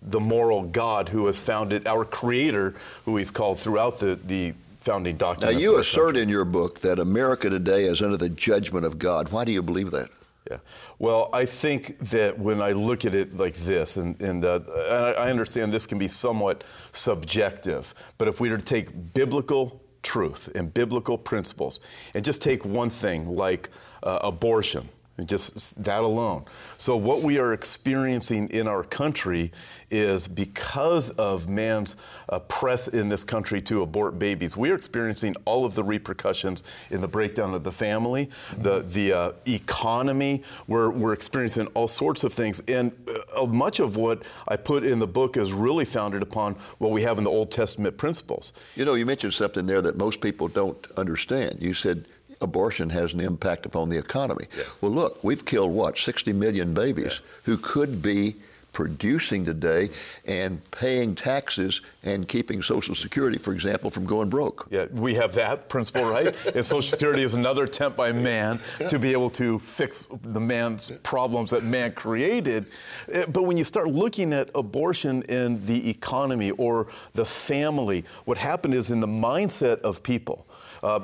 the 0.02 0.22
moral 0.22 0.64
God 0.64 1.10
who 1.10 1.26
has 1.26 1.40
founded 1.40 1.86
our 1.86 2.06
Creator, 2.06 2.76
who 3.04 3.18
He's 3.18 3.30
called 3.30 3.60
throughout 3.60 4.00
the, 4.00 4.16
the 4.16 4.54
founding 4.80 5.18
Now, 5.20 5.50
you 5.50 5.78
assert 5.80 6.06
country. 6.06 6.22
in 6.22 6.30
your 6.30 6.46
book 6.46 6.80
that 6.80 6.98
America 6.98 7.50
today 7.50 7.84
is 7.84 8.02
under 8.02 8.16
the 8.16 8.30
judgment 8.30 8.86
of 8.86 8.98
God. 8.98 9.34
Why 9.34 9.44
do 9.44 9.52
you 9.52 9.62
believe 9.62 9.92
that? 9.92 10.10
Yeah. 10.50 10.60
Well, 10.98 11.30
I 11.34 11.44
think 11.44 12.00
that 12.12 12.40
when 12.40 12.62
I 12.62 12.72
look 12.72 13.04
at 13.04 13.14
it 13.14 13.36
like 13.36 13.56
this, 13.56 13.98
and, 13.98 14.22
and 14.22 14.46
uh, 14.46 14.62
I 14.90 15.26
I 15.26 15.30
understand 15.30 15.74
this 15.74 15.86
can 15.86 15.98
be 15.98 16.08
somewhat 16.08 16.64
subjective, 16.94 17.94
but 18.18 18.30
if 18.30 18.40
we 18.40 18.50
were 18.50 18.58
to 18.58 18.64
take 18.64 19.14
biblical 19.14 19.82
truth 20.08 20.50
and 20.56 20.74
biblical 20.74 21.18
principles. 21.18 21.82
And 22.16 22.24
just 22.24 22.42
take 22.42 22.64
one 22.64 22.90
thing 22.90 23.28
like 23.28 23.70
uh, 24.04 24.20
abortion, 24.24 24.88
just 25.26 25.84
that 25.84 26.04
alone. 26.04 26.46
So, 26.78 26.96
what 26.96 27.22
we 27.22 27.40
are 27.40 27.54
experiencing 27.54 28.50
in 28.50 28.68
our 28.68 28.84
country 28.84 29.52
is 29.90 30.28
because 30.28 31.10
of 31.12 31.48
man's 31.48 31.96
uh, 32.30 32.40
press 32.40 32.88
in 32.88 33.10
this 33.10 33.24
country 33.24 33.62
to 33.62 33.82
abort 33.82 34.20
babies, 34.20 34.56
we 34.56 34.70
are 34.70 34.76
experiencing 34.76 35.36
all 35.46 35.66
of 35.66 35.76
the 35.76 35.84
repercussions 35.84 36.64
in 36.92 37.02
the 37.02 37.08
breakdown 37.08 37.54
of 37.54 37.64
the 37.64 37.72
family, 37.72 38.30
the, 38.58 38.82
the 38.82 39.14
uh, 39.14 39.32
economy. 39.48 40.44
We're, 40.68 40.90
we're 40.90 41.14
experiencing 41.14 41.68
all 41.68 41.88
sorts 41.88 42.24
of 42.24 42.34
things. 42.34 42.62
And 42.68 42.92
uh, 43.36 43.46
much 43.46 43.80
of 43.80 43.98
what 43.98 44.24
I 44.48 44.58
put 44.58 44.84
in 44.84 45.00
the 45.00 45.08
book 45.08 45.38
is 45.38 45.54
really 45.54 45.86
founded 45.86 46.22
upon 46.22 46.54
what 46.78 46.92
we 46.92 47.02
have 47.04 47.18
in 47.18 47.24
the 47.24 47.32
Old 47.32 47.52
Testament 47.52 47.98
principles. 47.98 48.54
You 48.76 48.86
know, 48.86 48.96
you 48.96 49.06
mentioned 49.06 49.34
something 49.34 49.66
there 49.66 49.82
that 49.82 49.98
most 49.98 50.22
people 50.22 50.48
don't 50.48 50.86
understand. 50.98 51.58
You 51.60 51.74
said 51.74 52.06
abortion 52.42 52.90
has 52.90 53.14
an 53.14 53.20
impact 53.20 53.66
upon 53.66 53.90
the 53.90 53.98
economy. 53.98 54.46
Well, 54.82 54.92
look, 54.92 55.24
we've 55.24 55.46
killed 55.46 55.72
what, 55.72 55.98
60 55.98 56.34
million 56.34 56.74
babies 56.74 57.22
who 57.44 57.58
could 57.58 58.02
be 58.02 58.36
producing 58.74 59.44
today 59.44 59.90
and 60.28 60.62
paying 60.70 61.16
taxes 61.16 61.82
and 62.04 62.28
keeping 62.28 62.62
Social 62.62 62.94
Security, 62.94 63.40
for 63.40 63.52
example, 63.52 63.90
from 63.90 64.06
going 64.06 64.30
broke. 64.30 64.68
Yeah, 64.70 64.86
we 64.92 65.16
have 65.16 65.34
that 65.34 65.68
principle, 65.68 66.04
right? 66.04 66.28
and 66.56 66.64
Social 66.64 66.84
Security 66.84 67.24
is 67.24 67.34
another 67.34 67.64
attempt 67.64 67.98
by 67.98 68.12
man 68.12 68.60
to 68.90 69.00
be 69.00 69.14
able 69.14 69.32
to 69.32 69.58
fix 69.58 70.08
the 70.22 70.40
man's 70.40 70.92
problems 71.02 71.50
that 71.50 71.64
man 71.64 71.94
created. 71.94 72.68
Eh, 73.12 73.26
But 73.28 73.44
when 73.44 73.58
you 73.58 73.64
start 73.64 73.88
looking 73.88 74.32
at 74.32 74.52
abortion 74.54 75.24
in 75.24 75.66
the 75.66 75.90
economy 75.90 76.52
or 76.52 76.86
the 77.14 77.26
family, 77.26 78.06
what 78.26 78.38
happened 78.38 78.76
is 78.76 78.92
in 78.92 79.00
the 79.00 79.08
mindset 79.08 79.80
of 79.80 80.04
people, 80.04 80.46
uh, 80.84 81.00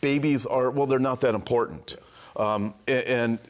babies 0.00 0.46
are, 0.46 0.70
well, 0.70 0.86
they're 0.86 0.98
not 0.98 1.20
that 1.22 1.34
important. 1.34 1.96
Um, 2.38 2.74
and, 2.86 3.40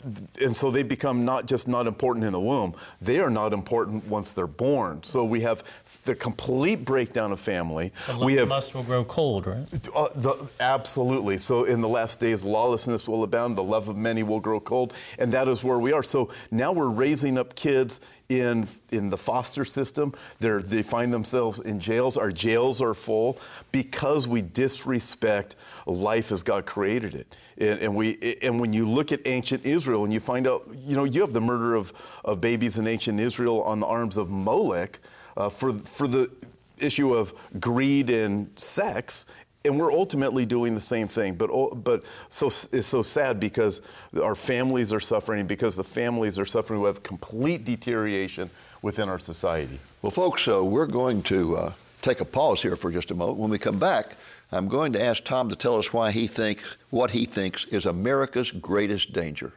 and 0.40 0.56
so 0.56 0.70
they 0.70 0.82
become 0.82 1.26
not 1.26 1.46
just 1.46 1.68
not 1.68 1.86
important 1.86 2.24
in 2.24 2.32
the 2.32 2.40
womb, 2.40 2.74
they 3.02 3.20
are 3.20 3.28
not 3.28 3.52
important 3.52 4.06
once 4.06 4.32
they're 4.32 4.46
born. 4.46 5.02
So 5.02 5.24
we 5.24 5.42
have 5.42 5.62
the 6.04 6.14
complete 6.14 6.86
breakdown 6.86 7.30
of 7.30 7.38
family. 7.38 7.92
The 8.06 8.24
we 8.24 8.34
have 8.34 8.48
lust 8.48 8.74
will 8.74 8.82
grow 8.82 9.04
cold, 9.04 9.46
right? 9.46 9.66
uh, 9.94 10.08
the, 10.14 10.36
absolutely. 10.58 11.36
So 11.36 11.64
in 11.64 11.82
the 11.82 11.88
last 11.88 12.18
days, 12.18 12.46
lawlessness 12.46 13.06
will 13.06 13.24
abound, 13.24 13.58
the 13.58 13.62
love 13.62 13.88
of 13.88 13.96
many 13.96 14.22
will 14.22 14.40
grow 14.40 14.58
cold, 14.58 14.94
and 15.18 15.32
that 15.32 15.48
is 15.48 15.62
where 15.62 15.78
we 15.78 15.92
are. 15.92 16.02
So 16.02 16.30
now 16.50 16.72
we're 16.72 16.88
raising 16.88 17.36
up 17.36 17.54
kids 17.54 18.00
in 18.28 18.68
in 18.90 19.08
the 19.08 19.16
foster 19.16 19.64
system. 19.64 20.12
They're, 20.38 20.60
they 20.60 20.82
find 20.82 21.12
themselves 21.12 21.60
in 21.60 21.80
jails. 21.80 22.16
Our 22.16 22.30
jails 22.30 22.82
are 22.82 22.94
full 22.94 23.38
because 23.72 24.28
we 24.28 24.42
disrespect 24.42 25.56
life 25.86 26.30
as 26.30 26.42
God 26.42 26.66
created 26.66 27.14
it. 27.14 27.34
And, 27.56 27.80
and 27.80 27.96
we 27.96 28.38
and 28.42 28.60
when 28.60 28.72
you 28.72 28.88
look 28.88 29.12
at 29.12 29.20
ancient 29.26 29.64
Israel 29.64 30.04
and 30.04 30.12
you 30.12 30.20
find 30.20 30.46
out, 30.46 30.64
you 30.74 30.96
know, 30.96 31.04
you 31.04 31.22
have 31.22 31.32
the 31.32 31.40
murder 31.40 31.74
of, 31.74 31.92
of 32.24 32.40
babies 32.40 32.76
in 32.78 32.86
ancient 32.86 33.18
Israel 33.18 33.62
on 33.62 33.80
the 33.80 33.86
arms 33.86 34.16
of 34.16 34.30
Molech 34.30 34.98
uh, 35.36 35.48
for 35.48 35.72
for 35.72 36.06
the 36.06 36.30
issue 36.78 37.14
of 37.14 37.34
greed 37.60 38.10
and 38.10 38.56
sex 38.58 39.26
and 39.64 39.78
we're 39.78 39.92
ultimately 39.92 40.46
doing 40.46 40.74
the 40.74 40.80
same 40.80 41.08
thing 41.08 41.34
but 41.34 41.50
but 41.82 42.04
so 42.28 42.46
it's 42.46 42.86
so 42.86 43.02
sad 43.02 43.40
because 43.40 43.82
our 44.22 44.34
families 44.34 44.92
are 44.92 45.00
suffering 45.00 45.46
because 45.46 45.76
the 45.76 45.84
families 45.84 46.38
are 46.38 46.46
suffering 46.46 46.84
have 46.84 47.02
complete 47.02 47.64
deterioration 47.64 48.48
within 48.82 49.08
our 49.08 49.18
society 49.18 49.78
Well, 50.00 50.12
folks, 50.12 50.46
uh, 50.46 50.64
we're 50.64 50.86
going 50.86 51.22
to 51.24 51.56
uh, 51.56 51.72
take 52.02 52.20
a 52.20 52.24
pause 52.24 52.62
here 52.62 52.76
for 52.76 52.92
just 52.92 53.10
a 53.10 53.14
moment. 53.16 53.38
When 53.38 53.50
we 53.50 53.58
come 53.58 53.80
back, 53.80 54.12
I'm 54.52 54.68
going 54.68 54.92
to 54.92 55.02
ask 55.02 55.24
Tom 55.24 55.48
to 55.48 55.56
tell 55.56 55.76
us 55.76 55.92
why 55.92 56.12
he 56.12 56.28
thinks 56.28 56.62
what 56.90 57.10
he 57.10 57.24
thinks 57.24 57.64
is 57.64 57.84
America's 57.84 58.52
greatest 58.52 59.12
danger. 59.12 59.54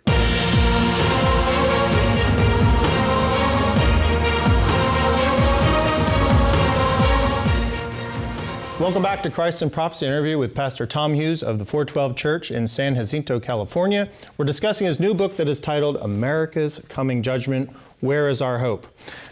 Welcome 8.82 9.04
back 9.04 9.22
to 9.22 9.30
Christ 9.30 9.62
in 9.62 9.70
Prophecy 9.70 10.08
interview 10.08 10.40
with 10.40 10.56
Pastor 10.56 10.88
Tom 10.88 11.14
Hughes 11.14 11.44
of 11.44 11.60
the 11.60 11.66
412 11.66 12.16
Church 12.16 12.50
in 12.50 12.66
San 12.66 12.96
Jacinto, 12.96 13.40
California. 13.40 14.10
We're 14.38 14.46
discussing 14.46 14.88
his 14.88 15.00
new 15.00 15.14
book 15.14 15.38
that 15.38 15.48
is 15.48 15.60
titled 15.60 15.98
America's 15.98 16.80
Coming 16.90 17.22
Judgment 17.22 17.70
Where 18.00 18.28
is 18.28 18.42
Our 18.42 18.58
Hope? 18.58 18.88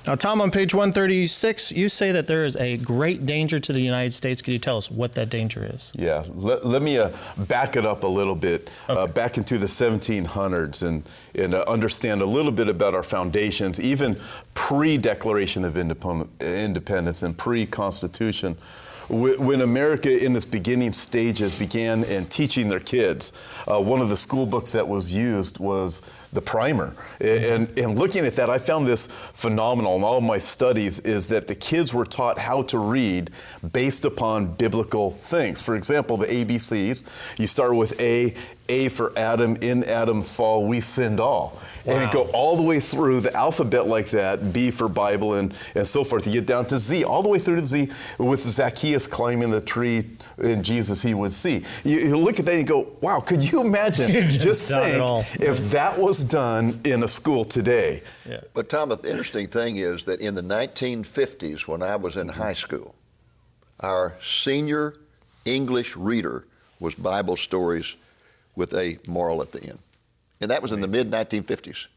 Now, 0.06 0.14
Tom, 0.14 0.40
on 0.40 0.52
page 0.52 0.76
136, 0.76 1.72
you 1.72 1.90
say 1.90 2.12
that 2.12 2.28
there 2.28 2.46
is 2.46 2.58
a 2.58 2.78
great 2.78 3.26
danger 3.26 3.60
to 3.60 3.74
the 3.74 3.80
United 3.80 4.14
States. 4.14 4.44
Could 4.44 4.52
you 4.52 4.60
tell 4.60 4.78
us 4.78 4.92
what 4.92 5.14
that 5.14 5.32
danger 5.32 5.68
is? 5.68 5.92
Yeah, 5.96 6.26
let, 6.36 6.64
let 6.64 6.84
me 6.84 7.00
uh, 7.00 7.10
back 7.36 7.76
it 7.76 7.88
up 7.88 8.04
a 8.04 8.08
little 8.08 8.36
bit, 8.36 8.72
uh, 8.88 9.08
back 9.08 9.40
into 9.40 9.58
the 9.58 9.66
1700s, 9.66 10.88
and, 10.88 11.02
and 11.34 11.56
uh, 11.56 11.64
understand 11.68 12.22
a 12.22 12.28
little 12.28 12.52
bit 12.52 12.70
about 12.70 12.94
our 12.94 13.02
foundations, 13.02 13.82
even 13.82 14.20
pre 14.54 15.00
Declaration 15.00 15.66
of 15.66 15.76
Independence 15.76 17.24
and 17.24 17.36
pre 17.36 17.66
Constitution. 17.66 18.56
Wh- 19.10 19.40
When 19.40 19.62
America, 19.62 20.24
in 20.24 20.36
its 20.36 20.46
beginning 20.46 20.94
stages, 20.94 21.58
began 21.58 22.04
and 22.06 22.30
teaching 22.30 22.70
their 22.70 22.80
kids, 22.80 23.34
uh, 23.68 23.82
one 23.82 24.02
of 24.02 24.10
the 24.10 24.18
school 24.18 24.46
books 24.46 24.72
that 24.74 24.88
was 24.88 25.14
used 25.14 25.60
was 25.60 26.02
the 26.32 26.42
primer. 26.42 26.96
And, 27.20 27.68
and 27.78 27.98
looking 27.98 28.26
at 28.26 28.36
that, 28.36 28.50
I 28.50 28.60
found 28.60 28.88
this 28.88 29.08
phenomenal 29.08 29.96
in 29.96 30.04
all 30.04 30.18
of 30.20 30.24
my 30.24 30.38
studies 30.38 31.00
is 31.00 31.28
that 31.30 31.48
the 31.48 31.56
kids 31.56 31.92
were 31.94 32.06
taught 32.06 32.38
how 32.38 32.62
to 32.64 32.78
read 32.78 33.32
based 33.74 34.06
upon 34.06 34.46
biblical 34.54 35.12
things. 35.12 35.60
For 35.62 35.76
example, 35.76 36.18
the 36.18 36.28
ABCs, 36.28 37.40
you 37.40 37.48
start 37.48 37.76
with 37.76 38.00
A, 38.00 38.36
A 38.70 38.90
for 38.90 39.12
Adam, 39.18 39.58
in 39.62 39.84
Adam's 39.84 40.32
fall, 40.32 40.66
we 40.66 40.80
sinned 40.80 41.20
all. 41.20 41.60
And 41.86 42.04
it 42.04 42.12
go 42.12 42.30
all 42.34 42.56
the 42.56 42.62
way 42.62 42.80
through 42.80 43.22
the 43.22 43.34
alphabet 43.34 43.88
like 43.88 44.10
that, 44.10 44.54
B 44.54 44.70
for 44.70 44.88
Bible 44.88 45.34
and, 45.36 45.56
and 45.74 45.88
so 45.88 46.04
forth. 46.04 46.28
You 46.28 46.34
get 46.34 46.46
down 46.46 46.66
to 46.68 46.78
Z, 46.78 47.04
all 47.04 47.24
the 47.24 47.30
way 47.30 47.40
through 47.40 47.56
to 47.56 47.66
Z 47.66 47.90
with 48.20 48.42
Zacchaeus 48.42 49.08
climbing 49.08 49.50
the 49.50 49.62
tree 49.62 50.06
and 50.38 50.64
Jesus 50.64 51.02
he 51.02 51.14
would 51.14 51.32
see. 51.32 51.64
You, 51.84 51.98
you 51.98 52.18
look 52.18 52.40
at 52.40 52.46
that 52.46 52.52
and 52.52 52.62
you 52.62 52.66
go, 52.66 52.96
wow, 53.02 53.20
could 53.20 53.50
you 53.50 53.62
imagine? 53.62 54.12
Just 54.30 54.60
Just 54.60 54.70
think 54.70 55.42
if 55.42 55.72
that 55.72 55.98
was 55.98 56.24
done 56.24 56.80
in 56.84 57.04
a 57.04 57.08
school 57.08 57.44
today. 57.44 58.02
Yeah. 58.28 58.42
But 58.54 58.70
Tom, 58.70 58.90
the 58.90 59.00
interesting 59.10 59.48
thing 59.48 59.78
is 59.78 60.06
that 60.06 60.22
in 60.22 60.36
the 60.36 60.42
1950s, 60.42 61.68
when 61.68 61.82
I 61.82 61.96
was 61.96 62.18
in 62.18 62.28
high 62.28 62.54
school, 62.54 62.96
our 63.80 64.16
senior 64.22 64.96
English 65.46 65.96
reader 65.96 66.46
was 66.80 66.96
Bible 66.96 67.38
stories 67.38 67.96
with 68.56 68.74
a 68.74 68.98
moral 69.08 69.42
at 69.42 69.52
the 69.52 69.64
end. 69.64 69.80
And 70.42 70.50
that 70.52 70.62
was 70.62 70.72
in 70.72 70.82
the 70.82 70.88
mid 70.88 71.10
1950s. 71.12 71.88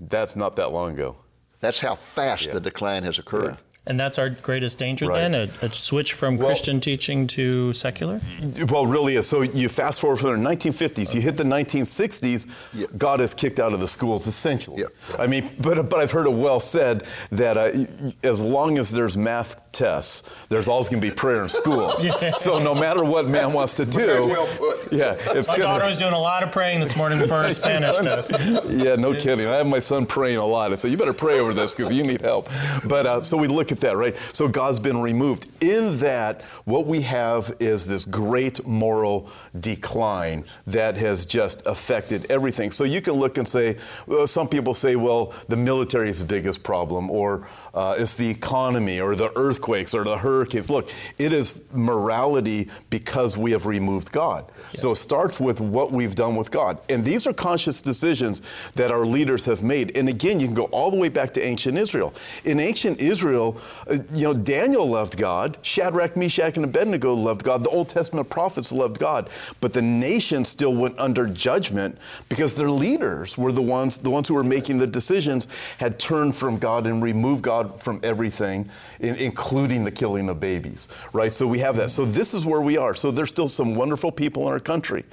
That's 0.00 0.36
not 0.36 0.56
that 0.56 0.72
long 0.72 0.92
ago. 0.92 1.16
That's 1.60 1.80
how 1.80 1.94
fast 1.96 2.46
Yeah. 2.46 2.52
the 2.54 2.60
decline 2.60 3.02
has 3.02 3.18
occurred. 3.18 3.58
And 3.88 3.98
that's 3.98 4.18
our 4.18 4.28
greatest 4.30 4.78
danger 4.78 5.06
Right. 5.06 5.20
then? 5.22 5.34
A, 5.34 5.48
a 5.66 5.72
switch 5.72 6.12
from 6.12 6.36
Well- 6.36 6.46
Christian 6.48 6.78
teaching 6.80 7.26
to 7.28 7.72
secular? 7.72 8.20
Well, 8.68 8.86
really 8.86 9.16
is. 9.16 9.26
So 9.26 9.40
you 9.42 9.68
fast 9.70 10.00
forward 10.00 10.18
from 10.18 10.40
the 10.42 10.48
1950s, 10.48 11.14
you 11.14 11.20
hit 11.22 11.36
the 11.38 11.44
1960s, 11.44 12.46
Yeah. 12.74 12.86
God 12.98 13.20
is 13.22 13.32
kicked 13.34 13.58
out 13.58 13.72
of 13.72 13.80
the 13.80 13.88
schools 13.88 14.26
essentially. 14.26 14.82
Yeah. 14.82 14.88
I 15.18 15.26
mean, 15.26 15.50
but 15.58 15.88
but 15.88 16.00
I've 16.00 16.12
heard 16.12 16.26
it 16.26 16.32
well 16.34 16.60
said 16.60 17.04
that 17.32 17.56
uh, 17.56 17.70
y- 17.74 17.86
y- 18.00 18.14
as 18.22 18.42
long 18.42 18.78
as 18.78 18.90
there's 18.92 19.16
math 19.16 19.72
tests, 19.72 20.28
there's 20.50 20.68
always 20.68 20.88
going 20.90 21.00
to 21.00 21.08
be 21.08 21.14
prayer 21.14 21.42
in 21.42 21.48
schools. 21.48 22.06
So 22.38 22.58
no 22.58 22.74
matter 22.74 23.04
what 23.04 23.26
man 23.26 23.52
wants 23.54 23.74
to 23.76 23.84
do, 23.86 23.98
Very 24.06 24.26
well 24.26 24.46
put. 24.58 24.92
yeah, 24.92 25.14
it's 25.34 25.48
My 25.48 25.56
gonna- 25.56 25.78
daughter 25.78 25.86
was 25.86 25.98
doing 25.98 26.12
a 26.12 26.18
lot 26.18 26.42
of 26.42 26.52
praying 26.52 26.80
this 26.80 26.94
morning 26.96 27.20
for 27.26 27.42
her 27.42 27.50
Spanish 27.62 27.96
test. 27.96 28.32
yeah, 28.68 28.96
no 28.96 29.14
kidding. 29.14 29.46
I 29.46 29.56
have 29.56 29.66
my 29.66 29.78
son 29.78 30.04
praying 30.04 30.36
a 30.38 30.44
lot. 30.46 30.72
I 30.72 30.74
said, 30.76 30.90
you 30.90 30.96
better 30.98 31.14
pray 31.14 31.40
over 31.40 31.54
this 31.54 31.74
because 31.74 31.90
you 31.92 32.04
need 32.06 32.20
help. 32.20 32.48
But 32.84 33.06
uh, 33.06 33.20
so 33.22 33.36
we 33.36 33.48
look 33.48 33.72
at 33.72 33.77
that, 33.80 33.96
right? 33.96 34.16
So 34.16 34.48
God's 34.48 34.80
been 34.80 35.00
removed. 35.00 35.46
In 35.60 35.96
that, 35.98 36.42
what 36.64 36.86
we 36.86 37.02
have 37.02 37.54
is 37.60 37.86
this 37.86 38.04
great 38.04 38.66
moral 38.66 39.30
decline 39.58 40.44
that 40.66 40.96
has 40.96 41.26
just 41.26 41.66
affected 41.66 42.30
everything. 42.30 42.70
So 42.70 42.84
you 42.84 43.00
can 43.00 43.14
look 43.14 43.38
and 43.38 43.46
say, 43.46 43.76
well, 44.06 44.26
some 44.26 44.48
people 44.48 44.74
say, 44.74 44.96
well, 44.96 45.32
the 45.48 45.56
military 45.56 46.08
is 46.08 46.20
the 46.20 46.26
biggest 46.26 46.62
problem, 46.62 47.10
or 47.10 47.48
uh, 47.74 47.96
it's 47.98 48.16
the 48.16 48.28
economy, 48.28 49.00
or 49.00 49.14
the 49.14 49.32
earthquakes, 49.36 49.94
or 49.94 50.04
the 50.04 50.18
hurricanes. 50.18 50.70
Look, 50.70 50.90
it 51.18 51.32
is 51.32 51.62
morality 51.72 52.68
because 52.90 53.36
we 53.36 53.52
have 53.52 53.66
removed 53.66 54.12
God. 54.12 54.44
So 54.74 54.92
it 54.92 54.96
starts 54.96 55.40
with 55.40 55.60
what 55.60 55.92
we've 55.92 56.14
done 56.14 56.36
with 56.36 56.50
God. 56.50 56.80
And 56.88 57.04
these 57.04 57.26
are 57.26 57.32
conscious 57.32 57.82
decisions 57.82 58.42
that 58.72 58.90
our 58.90 59.06
leaders 59.06 59.44
have 59.46 59.62
made. 59.62 59.96
And 59.96 60.08
again, 60.08 60.40
you 60.40 60.46
can 60.46 60.54
go 60.54 60.64
all 60.64 60.90
the 60.90 60.96
way 60.96 61.08
back 61.08 61.30
to 61.32 61.42
ancient 61.42 61.78
Israel. 61.78 62.14
In 62.44 62.60
ancient 62.60 63.00
Israel, 63.00 63.57
uh, 63.88 63.98
you 64.14 64.24
know, 64.24 64.34
Daniel 64.34 64.88
loved 64.88 65.18
God, 65.18 65.58
Shadrach, 65.62 66.16
Meshach, 66.16 66.56
and 66.56 66.64
Abednego 66.64 67.12
loved 67.14 67.44
God, 67.44 67.64
the 67.64 67.70
Old 67.70 67.88
Testament 67.88 68.30
prophets 68.30 68.72
loved 68.72 68.98
God, 68.98 69.28
but 69.60 69.72
the 69.72 69.82
nation 69.82 70.44
still 70.44 70.74
went 70.74 70.98
under 70.98 71.26
judgment 71.26 71.98
because 72.28 72.54
their 72.54 72.70
leaders 72.70 73.36
were 73.36 73.52
the 73.52 73.62
ones, 73.62 73.98
the 73.98 74.10
ones 74.10 74.28
who 74.28 74.34
were 74.34 74.44
making 74.44 74.78
the 74.78 74.86
decisions, 74.86 75.48
had 75.78 75.98
turned 75.98 76.34
from 76.34 76.58
God 76.58 76.86
and 76.86 77.02
removed 77.02 77.42
God 77.42 77.80
from 77.82 78.00
everything, 78.02 78.68
in, 79.00 79.14
including 79.16 79.84
the 79.84 79.90
killing 79.90 80.28
of 80.28 80.40
babies. 80.40 80.88
Right? 81.12 81.32
So 81.32 81.46
we 81.46 81.58
have 81.58 81.76
that. 81.76 81.90
So 81.90 82.04
this 82.04 82.34
is 82.34 82.44
where 82.44 82.60
we 82.60 82.76
are. 82.76 82.94
So 82.94 83.10
there's 83.10 83.30
still 83.30 83.48
some 83.48 83.74
wonderful 83.74 84.12
people 84.12 84.46
in 84.46 84.52
our 84.52 84.60
country, 84.60 85.04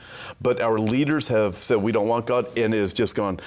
but 0.41 0.61
our 0.61 0.79
leaders 0.79 1.27
have 1.27 1.55
said 1.55 1.77
we 1.77 1.91
don't 1.91 2.07
want 2.07 2.25
God, 2.25 2.45
and 2.57 2.73
it 2.73 2.79
has 2.79 2.93
just 2.93 3.15
gone 3.15 3.39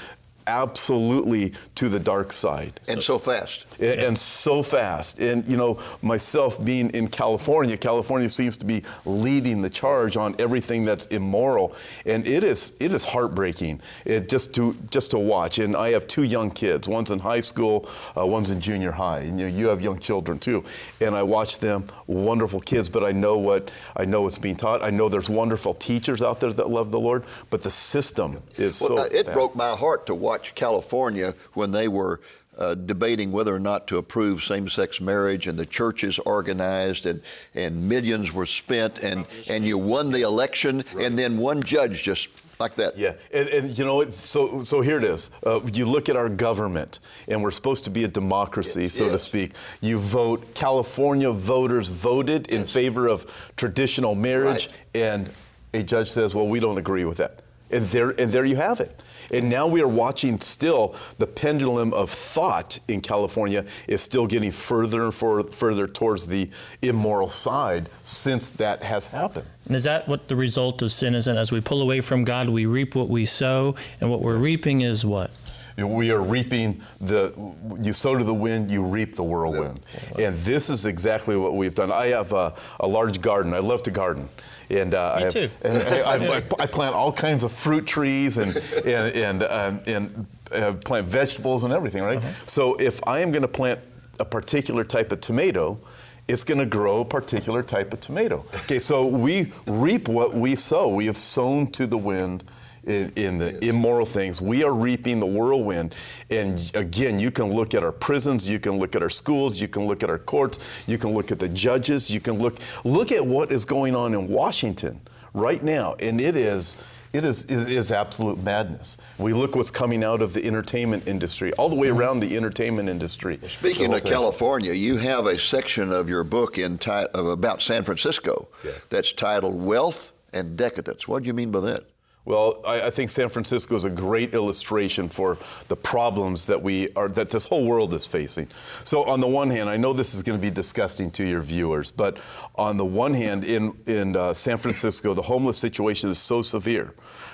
absolutely 0.48 1.52
to 1.76 1.88
the 1.88 2.00
dark 2.00 2.32
side 2.32 2.80
And 2.88 3.02
so 3.02 3.18
fast. 3.18 3.66
and, 3.80 4.00
and 4.00 4.18
so 4.18 4.62
fast. 4.62 5.20
And 5.20 5.46
you 5.48 5.56
know, 5.56 5.78
myself 6.02 6.62
being 6.64 6.90
in 6.90 7.08
California, 7.08 7.76
California 7.76 8.28
seems 8.28 8.56
to 8.58 8.66
be 8.66 8.82
leading 9.04 9.62
the 9.62 9.70
charge 9.70 10.16
on 10.16 10.34
everything 10.38 10.84
that's 10.84 11.06
immoral, 11.06 11.74
and 12.06 12.26
it 12.26 12.42
is 12.44 12.60
it 12.80 12.92
is 12.92 13.04
heartbreaking. 13.04 13.80
It 14.04 14.28
just 14.28 14.54
to 14.56 14.74
just 14.90 15.10
to 15.12 15.18
watch. 15.18 15.58
And 15.58 15.76
I 15.76 15.90
have 15.90 16.06
two 16.06 16.22
young 16.36 16.50
kids. 16.50 16.88
One's 16.88 17.10
in 17.10 17.18
high 17.32 17.40
school, 17.52 17.76
uh, 18.16 18.26
one's 18.36 18.50
in 18.50 18.60
junior 18.60 18.92
high. 18.92 19.20
And 19.28 19.38
you, 19.40 19.46
know, 19.48 19.56
you 19.58 19.68
have 19.68 19.80
young 19.88 19.98
children 20.08 20.38
too. 20.38 20.64
And 21.04 21.14
I 21.14 21.22
watch 21.22 21.58
them, 21.58 21.86
wonderful 22.06 22.60
kids. 22.60 22.88
But 22.88 23.02
I 23.04 23.12
know 23.12 23.36
what 23.48 23.70
I 23.96 24.04
know 24.04 24.22
what's 24.22 24.38
being 24.38 24.56
taught. 24.56 24.82
I 24.82 24.90
know 24.90 25.08
there's 25.08 25.30
wonderful 25.42 25.72
teachers 25.88 26.20
out 26.22 26.38
there 26.40 26.52
that 26.52 26.68
love 26.78 26.90
the 26.90 27.00
Lord. 27.08 27.22
But 27.50 27.60
the 27.62 27.70
system 27.70 28.30
is 28.56 28.80
Well, 28.80 28.88
so. 28.96 28.98
uh, 29.04 29.08
it 29.18 29.26
bad. 29.26 29.34
broke 29.34 29.54
my 29.66 29.72
heart 29.84 30.06
to 30.06 30.14
watch 30.14 30.37
California 30.54 31.34
when 31.54 31.70
they 31.70 31.88
were 31.88 32.20
uh, 32.56 32.74
debating 32.74 33.30
whether 33.30 33.54
or 33.54 33.60
not 33.60 33.86
to 33.86 33.98
approve 33.98 34.42
same-sex 34.42 35.00
marriage, 35.00 35.46
and 35.46 35.56
the 35.56 35.64
churches 35.66 36.18
organized, 36.18 37.06
and, 37.06 37.22
and 37.54 37.88
millions 37.88 38.32
were 38.32 38.46
spent, 38.46 38.98
and, 38.98 39.24
and 39.48 39.64
you 39.64 39.78
won 39.78 40.10
the 40.10 40.22
election, 40.22 40.82
and 40.98 41.16
then 41.16 41.38
one 41.38 41.62
judge 41.62 42.02
just 42.02 42.28
like 42.58 42.74
that. 42.74 42.98
Yeah, 42.98 43.12
and, 43.32 43.48
and 43.50 43.78
you 43.78 43.84
know, 43.84 44.00
it- 44.00 44.12
so 44.12 44.60
so 44.62 44.80
here 44.80 44.98
it 44.98 45.04
is. 45.04 45.30
Uh, 45.46 45.60
you 45.72 45.86
look 45.86 46.08
at 46.08 46.16
our 46.16 46.28
government, 46.28 46.98
and 47.28 47.40
we're 47.44 47.52
supposed 47.52 47.84
to 47.84 47.90
be 47.90 48.02
a 48.02 48.08
democracy, 48.08 48.88
so 48.88 49.08
to 49.08 49.18
speak. 49.18 49.52
You 49.80 50.00
vote. 50.00 50.56
California 50.56 51.30
voters 51.30 51.86
voted 51.86 52.48
in 52.48 52.64
favor 52.64 53.06
of 53.06 53.52
traditional 53.56 54.16
marriage, 54.16 54.68
and 54.96 55.30
a 55.74 55.84
judge 55.84 56.10
says, 56.10 56.34
"Well, 56.34 56.48
we 56.48 56.58
don't 56.58 56.78
agree 56.78 57.04
with 57.04 57.18
that." 57.18 57.38
And 57.70 57.84
there, 57.86 58.10
and 58.10 58.30
there 58.30 58.44
you 58.44 58.56
have 58.56 58.80
it. 58.80 59.02
And 59.32 59.50
now 59.50 59.66
we 59.66 59.82
are 59.82 59.88
watching 59.88 60.40
still 60.40 60.94
the 61.18 61.26
pendulum 61.26 61.92
of 61.92 62.10
thought 62.10 62.78
in 62.88 63.00
California 63.00 63.66
is 63.86 64.00
still 64.00 64.26
getting 64.26 64.50
further 64.50 65.04
and 65.04 65.14
for, 65.14 65.42
further 65.44 65.86
towards 65.86 66.26
the 66.26 66.48
immoral 66.80 67.28
side 67.28 67.88
since 68.02 68.50
that 68.50 68.82
has 68.82 69.06
happened. 69.06 69.46
And 69.66 69.76
is 69.76 69.84
that 69.84 70.08
what 70.08 70.28
the 70.28 70.36
result 70.36 70.80
of 70.80 70.92
sin 70.92 71.14
is? 71.14 71.28
And 71.28 71.38
as 71.38 71.52
we 71.52 71.60
pull 71.60 71.82
away 71.82 72.00
from 72.00 72.24
God, 72.24 72.48
we 72.48 72.64
reap 72.64 72.94
what 72.94 73.10
we 73.10 73.26
sow, 73.26 73.74
and 74.00 74.10
what 74.10 74.22
we're 74.22 74.38
reaping 74.38 74.80
is 74.80 75.04
what? 75.04 75.30
We 75.76 76.10
are 76.10 76.22
reaping 76.22 76.80
the, 77.00 77.32
you 77.80 77.92
sow 77.92 78.16
to 78.16 78.24
the 78.24 78.34
wind, 78.34 78.70
you 78.70 78.82
reap 78.82 79.14
the 79.14 79.22
whirlwind. 79.22 79.78
And 80.18 80.34
this 80.38 80.70
is 80.70 80.86
exactly 80.86 81.36
what 81.36 81.54
we've 81.54 81.74
done. 81.74 81.92
I 81.92 82.06
have 82.08 82.32
a, 82.32 82.54
a 82.80 82.88
large 82.88 83.20
garden. 83.20 83.54
I 83.54 83.60
love 83.60 83.82
to 83.84 83.92
garden. 83.92 84.28
And 84.70 84.94
uh, 84.94 85.14
Me 85.16 85.20
I, 85.20 85.24
have, 85.24 85.32
too. 85.32 85.48
and 85.62 85.78
I, 85.78 86.36
I, 86.36 86.42
I 86.60 86.66
plant 86.66 86.94
all 86.94 87.12
kinds 87.12 87.44
of 87.44 87.52
fruit 87.52 87.86
trees 87.86 88.38
and, 88.38 88.56
and, 88.84 89.16
and, 89.16 89.42
uh, 89.42 89.72
and 89.86 90.26
uh, 90.52 90.72
plant 90.84 91.06
vegetables 91.06 91.64
and 91.64 91.72
everything, 91.72 92.02
right? 92.02 92.18
Uh-huh. 92.18 92.32
So 92.46 92.74
if 92.76 93.00
I 93.06 93.20
am 93.20 93.30
going 93.32 93.42
to 93.42 93.48
plant 93.48 93.80
a 94.20 94.24
particular 94.24 94.84
type 94.84 95.12
of 95.12 95.20
tomato, 95.20 95.78
it's 96.26 96.44
going 96.44 96.58
to 96.58 96.66
grow 96.66 97.00
a 97.00 97.04
particular 97.04 97.62
type 97.62 97.92
of 97.92 98.00
tomato. 98.00 98.44
Okay, 98.54 98.78
so 98.78 99.06
we 99.06 99.52
reap 99.66 100.08
what 100.08 100.34
we 100.34 100.56
sow. 100.56 100.88
We 100.88 101.06
have 101.06 101.16
sown 101.16 101.68
to 101.68 101.86
the 101.86 101.96
wind 101.96 102.44
in, 102.84 103.12
in 103.16 103.38
the 103.38 103.64
immoral 103.66 104.06
things. 104.06 104.40
We 104.40 104.64
are 104.64 104.72
reaping 104.72 105.20
the 105.20 105.26
whirlwind. 105.26 105.94
And 106.30 106.70
again, 106.74 107.18
you 107.18 107.30
can 107.30 107.52
look 107.52 107.74
at 107.74 107.82
our 107.84 107.92
prisons, 107.92 108.48
you 108.48 108.58
can 108.58 108.78
look 108.78 108.94
at 108.96 109.02
our 109.02 109.10
schools, 109.10 109.60
you 109.60 109.68
can 109.68 109.86
look 109.86 110.02
at 110.02 110.10
our 110.10 110.18
courts, 110.18 110.84
you 110.86 110.98
can 110.98 111.10
look 111.14 111.30
at 111.30 111.38
the 111.38 111.48
judges, 111.48 112.10
you 112.10 112.20
can 112.20 112.38
look 112.38 112.56
look 112.84 113.12
at 113.12 113.24
what 113.24 113.52
is 113.52 113.64
going 113.64 113.94
on 113.94 114.14
in 114.14 114.28
Washington 114.28 115.00
right 115.34 115.62
now, 115.62 115.94
and 116.00 116.20
it 116.20 116.36
is. 116.36 116.76
It 117.10 117.24
is, 117.24 117.46
it 117.46 117.70
is 117.70 117.90
absolute 117.90 118.42
madness. 118.42 118.98
We 119.16 119.32
look 119.32 119.56
what's 119.56 119.70
coming 119.70 120.04
out 120.04 120.20
of 120.20 120.34
the 120.34 120.46
entertainment 120.46 121.08
industry, 121.08 121.54
all 121.54 121.70
the 121.70 121.74
way 121.74 121.88
around 121.88 122.20
the 122.20 122.36
entertainment 122.36 122.90
industry. 122.90 123.38
Speaking 123.48 123.94
of 123.94 124.02
thing. 124.02 124.12
California, 124.12 124.74
you 124.74 124.98
have 124.98 125.26
a 125.26 125.38
section 125.38 125.90
of 125.90 126.10
your 126.10 126.22
book 126.22 126.58
in 126.58 126.76
ti- 126.76 127.06
about 127.14 127.62
San 127.62 127.82
Francisco 127.82 128.48
Yeah. 128.62 128.72
that's 128.90 129.14
titled 129.14 129.58
"Wealth 129.58 130.12
and 130.34 130.54
Decadence." 130.54 131.08
What 131.08 131.22
do 131.22 131.28
you 131.28 131.32
mean 131.32 131.50
by 131.50 131.60
that? 131.60 131.84
Well, 132.28 132.60
I, 132.66 132.82
I 132.82 132.90
think 132.90 133.08
San 133.08 133.30
Francisco 133.30 133.74
is 133.74 133.86
a 133.86 133.90
great 133.90 134.34
illustration 134.34 135.08
for 135.08 135.38
the 135.68 135.76
problems 135.76 136.46
that 136.48 136.62
we 136.62 136.88
are 136.94 137.08
that 137.08 137.30
this 137.30 137.46
whole 137.46 137.64
world 137.64 137.94
is 137.94 138.06
facing. 138.06 138.48
So, 138.84 139.04
on 139.04 139.20
the 139.20 139.26
one 139.26 139.48
hand, 139.48 139.70
I 139.70 139.78
know 139.78 139.94
this 139.94 140.12
is 140.12 140.22
going 140.22 140.38
to 140.38 140.46
be 140.46 140.54
disgusting 140.54 141.10
to 141.12 141.24
your 141.24 141.40
viewers, 141.40 141.90
but 141.90 142.20
on 142.54 142.76
the 142.76 142.84
one 142.84 143.14
hand, 143.14 143.44
in 143.44 143.78
in 143.86 144.14
uh, 144.14 144.34
San 144.34 144.58
Francisco, 144.58 145.14
the 145.14 145.22
homeless 145.22 145.56
situation 145.56 146.10
is 146.10 146.18
so 146.18 146.42
severe 146.42 146.92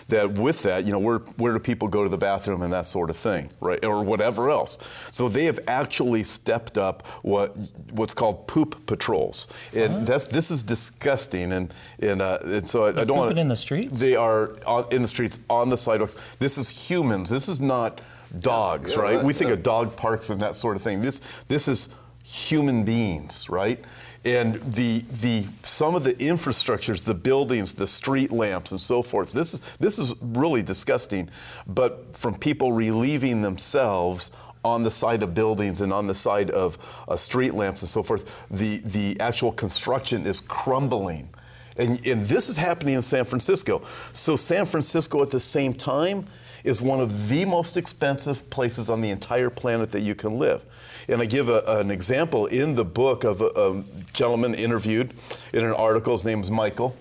that 0.09 0.33
with 0.39 0.63
that, 0.63 0.85
you 0.85 0.93
know, 0.93 0.99
where 0.99 1.19
where 1.39 1.53
do 1.53 1.59
people 1.59 1.89
go 1.89 2.03
to 2.03 2.09
the 2.09 2.19
bathroom 2.19 2.63
and 2.63 2.73
that 2.73 2.87
sort 2.87 3.11
of 3.11 3.17
thing, 3.17 3.51
right, 3.61 3.85
or 3.85 4.03
whatever 4.03 4.51
else. 4.51 4.79
So 5.13 5.29
they 5.29 5.45
have 5.47 5.61
actually 5.67 6.23
stepped 6.25 6.79
up 6.79 7.07
what 7.23 7.57
what's 7.93 8.15
called 8.15 8.47
poop 8.47 8.87
patrols, 8.87 9.49
and 9.75 10.07
that's 10.07 10.27
this 10.27 10.51
is 10.51 10.63
disgusting, 10.63 11.53
and 11.53 11.73
and, 12.01 12.21
uh, 12.23 12.39
and 12.45 12.69
so 12.69 12.85
I, 12.85 12.89
I 12.89 13.05
don't 13.05 13.17
want 13.17 13.29
pooping 13.31 13.41
in 13.43 13.49
the 13.49 13.57
streets? 13.57 13.99
they 13.99 14.17
are 14.17 14.53
on, 14.67 14.87
in 14.91 15.03
the 15.03 15.09
streets, 15.09 15.39
on 15.49 15.69
the 15.69 15.77
sidewalks. 15.77 16.17
This 16.39 16.59
is 16.59 16.69
humans. 16.91 17.31
This 17.31 17.49
is 17.49 17.61
not 17.61 18.01
dogs, 18.41 18.95
Yeah, 18.95 19.01
right? 19.03 19.17
right, 19.17 19.25
We 19.25 19.33
think 19.33 19.49
yeah. 19.51 19.57
of 19.57 19.63
dog 19.63 19.97
parks 19.97 20.31
and 20.31 20.41
that 20.43 20.55
sort 20.55 20.77
of 20.77 20.83
thing. 20.83 21.01
This 21.01 21.21
this 21.49 21.69
is 21.69 21.89
human 22.25 22.85
beings, 22.85 23.49
right? 23.51 23.85
And 24.25 24.55
the 24.55 25.01
the 25.21 25.47
some 25.63 25.95
of 25.95 26.03
the 26.03 26.15
infrastructures, 26.15 27.05
the 27.05 27.15
buildings, 27.15 27.75
the 27.75 27.87
street 27.87 28.33
lamps, 28.33 28.73
and 28.73 28.81
so 28.81 29.03
forth. 29.03 29.33
This 29.33 29.55
is 29.55 29.61
this 29.79 29.99
is 29.99 30.15
really 30.23 30.63
disgusting. 30.63 31.29
But 31.67 32.17
from 32.17 32.35
people 32.35 32.73
relieving 32.73 33.43
themselves 33.43 34.31
on 34.65 34.83
the 34.83 34.91
side 34.91 35.23
of 35.23 35.35
buildings 35.35 35.83
and 35.83 35.93
on 35.93 36.07
the 36.07 36.15
side 36.15 36.51
of 36.51 36.79
uh, 37.07 37.17
street 37.17 37.53
lamps 37.53 37.83
and 37.83 37.89
so 37.89 38.03
forth, 38.03 38.47
the 38.51 38.81
the 38.85 39.21
actual 39.21 39.53
construction 39.53 40.25
is 40.25 40.41
crumbling. 40.41 41.29
And, 41.77 42.05
and 42.07 42.25
this 42.27 42.49
is 42.49 42.57
happening 42.57 42.95
in 42.95 43.03
San 43.03 43.25
Francisco. 43.25 43.83
So, 44.13 44.37
San 44.37 44.65
Francisco 44.65 45.23
at 45.23 45.31
the 45.31 45.41
same 45.41 45.75
time 45.75 46.25
is 46.63 46.81
one 46.81 47.01
of 47.01 47.29
the 47.29 47.45
most 47.45 47.77
expensive 47.77 48.49
places 48.49 48.89
on 48.89 49.01
the 49.01 49.11
entire 49.11 49.51
planet 49.51 49.93
that 49.93 50.01
you 50.01 50.15
can 50.15 50.39
live. 50.39 50.65
And 51.09 51.21
I 51.21 51.27
give 51.27 51.49
a, 51.49 51.63
an 51.67 51.91
example 51.91 52.47
in 52.47 52.75
the 52.75 52.85
book 52.85 53.25
of 53.25 53.41
a, 53.41 53.47
a 53.47 53.85
gentleman 54.13 54.55
interviewed 54.55 55.13
in 55.53 55.65
an 55.65 55.73
article. 55.73 56.13
His 56.13 56.25
name 56.25 56.41
is 56.41 56.51
Michael. 56.51 56.97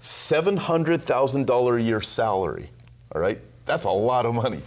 $700,000 0.00 1.76
a 1.78 1.82
year 1.82 2.00
salary. 2.00 2.68
All 3.14 3.20
right? 3.20 3.38
That's 3.66 3.84
a 3.84 3.90
lot 3.90 4.26
of 4.26 4.34
money. 4.34 4.60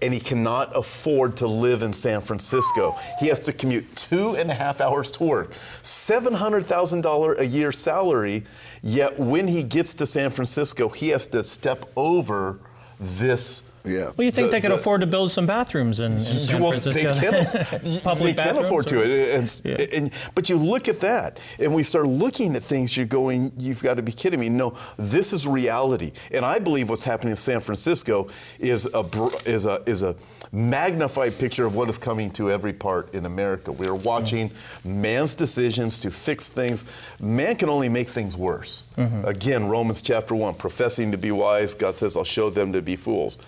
And 0.00 0.14
he 0.14 0.20
cannot 0.20 0.76
afford 0.76 1.36
to 1.38 1.46
live 1.48 1.82
in 1.82 1.92
San 1.92 2.20
Francisco. 2.20 2.96
He 3.18 3.26
has 3.26 3.40
to 3.40 3.52
commute 3.52 3.96
two 3.96 4.36
and 4.36 4.48
a 4.50 4.54
half 4.54 4.80
hours 4.80 5.10
to 5.12 5.24
work. 5.24 5.52
$700,000 5.82 7.38
a 7.38 7.46
year 7.46 7.72
salary, 7.72 8.44
yet 8.82 9.18
when 9.18 9.48
he 9.48 9.64
gets 9.64 9.94
to 9.94 10.06
San 10.06 10.30
Francisco, 10.30 10.88
he 10.88 11.08
has 11.08 11.26
to 11.28 11.42
step 11.42 11.84
over 11.96 12.60
this. 13.00 13.64
Yeah. 13.88 14.10
Well, 14.16 14.24
you 14.24 14.30
think 14.30 14.48
the- 14.48 14.56
they 14.56 14.60
could 14.60 14.70
the- 14.70 14.76
afford 14.76 15.00
to 15.00 15.06
build 15.06 15.32
some 15.32 15.46
bathrooms 15.46 16.00
in, 16.00 16.12
in 16.12 16.24
San 16.24 16.60
well, 16.60 16.72
Francisco? 16.72 17.12
they 17.12 17.20
can, 17.30 18.24
they 18.24 18.34
can 18.34 18.56
afford 18.58 18.86
to. 18.88 19.00
or- 19.00 19.04
And, 19.36 19.60
Yeah. 19.64 19.76
and, 19.96 20.10
but 20.34 20.48
you 20.48 20.56
look 20.56 20.88
at 20.88 21.00
that, 21.00 21.40
and 21.58 21.74
we 21.74 21.82
start 21.82 22.06
looking 22.06 22.54
at 22.56 22.62
things. 22.62 22.96
You're 22.96 23.06
going, 23.06 23.52
you've 23.58 23.82
got 23.82 23.96
to 23.96 24.02
be 24.02 24.12
kidding 24.12 24.40
me. 24.40 24.48
No, 24.48 24.74
this 24.96 25.32
is 25.32 25.46
reality. 25.46 26.12
And 26.32 26.44
I 26.44 26.58
believe 26.58 26.90
what's 26.90 27.04
happening 27.04 27.30
in 27.30 27.36
San 27.36 27.60
Francisco 27.60 28.28
is 28.58 28.86
a 28.92 29.04
is 29.46 29.66
a 29.66 29.82
is 29.86 30.02
a 30.02 30.14
magnified 30.52 31.38
picture 31.38 31.66
of 31.66 31.74
what 31.74 31.88
is 31.88 31.98
coming 31.98 32.30
to 32.32 32.50
every 32.50 32.72
part 32.72 33.14
in 33.14 33.26
America. 33.26 33.72
We 33.72 33.86
are 33.86 33.94
watching 33.94 34.50
man's 34.84 35.34
decisions 35.34 35.98
to 36.00 36.10
fix 36.10 36.48
things. 36.48 36.84
Man 37.20 37.56
can 37.56 37.68
only 37.68 37.88
make 37.88 38.08
things 38.08 38.36
worse. 38.36 38.84
Mm-hmm. 38.96 39.24
Again, 39.26 39.68
Romans 39.68 40.02
chapter 40.02 40.34
one, 40.34 40.54
professing 40.54 41.12
to 41.12 41.18
be 41.18 41.30
wise, 41.30 41.74
God 41.74 41.96
says, 41.96 42.16
"I'll 42.16 42.24
show 42.24 42.50
them 42.50 42.72
to 42.72 42.82
be 42.82 42.96
fools." 42.96 43.38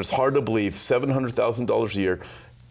But 0.00 0.06
it's 0.06 0.16
hard 0.16 0.32
to 0.32 0.40
believe 0.40 0.78
seven 0.78 1.10
hundred 1.10 1.32
thousand 1.34 1.66
dollars 1.66 1.94
a 1.94 2.00
year. 2.00 2.20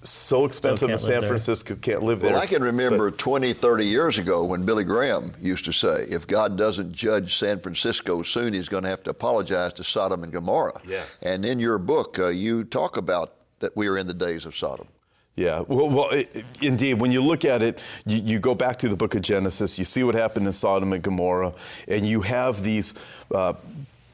So 0.02 0.46
expensive 0.46 0.90
can't 0.90 1.00
in 1.00 1.06
live 1.06 1.14
San 1.14 1.22
there. 1.22 1.28
Francisco 1.30 1.76
can't 1.76 2.02
live 2.02 2.22
there. 2.22 2.32
Well, 2.32 2.42
I 2.42 2.48
can 2.48 2.64
remember 2.64 3.12
But- 3.12 3.20
20, 3.20 3.54
30 3.54 3.86
years 3.86 4.18
ago 4.18 4.44
when 4.44 4.66
Billy 4.66 4.84
Graham 4.84 5.34
used 5.40 5.64
to 5.66 5.72
say, 5.72 6.06
if 6.10 6.26
God 6.26 6.58
doesn't 6.58 6.92
judge 6.92 7.36
San 7.36 7.60
Francisco 7.60 8.24
soon, 8.24 8.54
he's 8.54 8.68
going 8.68 8.82
to 8.82 8.90
have 8.90 9.04
to 9.04 9.12
apologize 9.12 9.74
to 9.74 9.84
Sodom 9.84 10.24
and 10.24 10.34
Gomorrah. 10.34 10.82
Yeah. 10.88 11.04
And 11.22 11.46
in 11.46 11.60
your 11.60 11.78
book, 11.78 12.18
uh, 12.18 12.30
you 12.30 12.64
talk 12.64 12.98
about 12.98 13.36
that 13.60 13.78
we 13.78 13.88
are 13.90 13.98
in 14.00 14.08
the 14.08 14.14
days 14.16 14.48
of 14.48 14.56
Sodom. 14.56 14.88
Yeah, 15.36 15.62
well, 15.68 15.88
well 15.88 16.08
i 16.12 16.26
i- 16.34 16.44
indeed. 16.64 16.96
When 17.00 17.12
you 17.12 17.22
look 17.24 17.46
at 17.46 17.62
it, 17.62 17.84
you, 18.08 18.22
you 18.24 18.40
go 18.40 18.56
back 18.56 18.78
to 18.80 18.90
the 18.90 18.96
book 18.98 19.14
of 19.14 19.22
Genesis, 19.22 19.78
you 19.78 19.86
see 19.86 20.04
what 20.04 20.16
happened 20.16 20.48
in 20.48 20.54
Sodom 20.54 20.94
and 20.94 21.04
Gomorrah, 21.04 21.54
and 21.88 22.08
you 22.08 22.22
have 22.22 22.64
these. 22.64 22.96
Uh, 23.32 23.54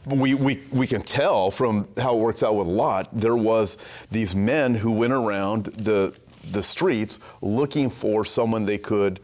we, 0.06 0.34
we, 0.34 0.62
we 0.72 0.88
can 0.88 1.02
tell 1.02 1.52
from 1.52 1.88
how 1.98 2.16
it 2.16 2.20
works 2.20 2.44
out 2.44 2.56
with 2.56 2.68
Lot, 2.68 3.10
there 3.12 3.36
was 3.36 3.78
these 4.12 4.36
men 4.36 4.76
who 4.76 4.92
went 4.92 5.14
around 5.14 5.66
the, 5.66 6.18
the 6.52 6.62
streets 6.64 7.20
looking 7.42 7.90
for 7.90 8.24
someone 8.24 8.66
they 8.66 8.78
could 8.78 9.20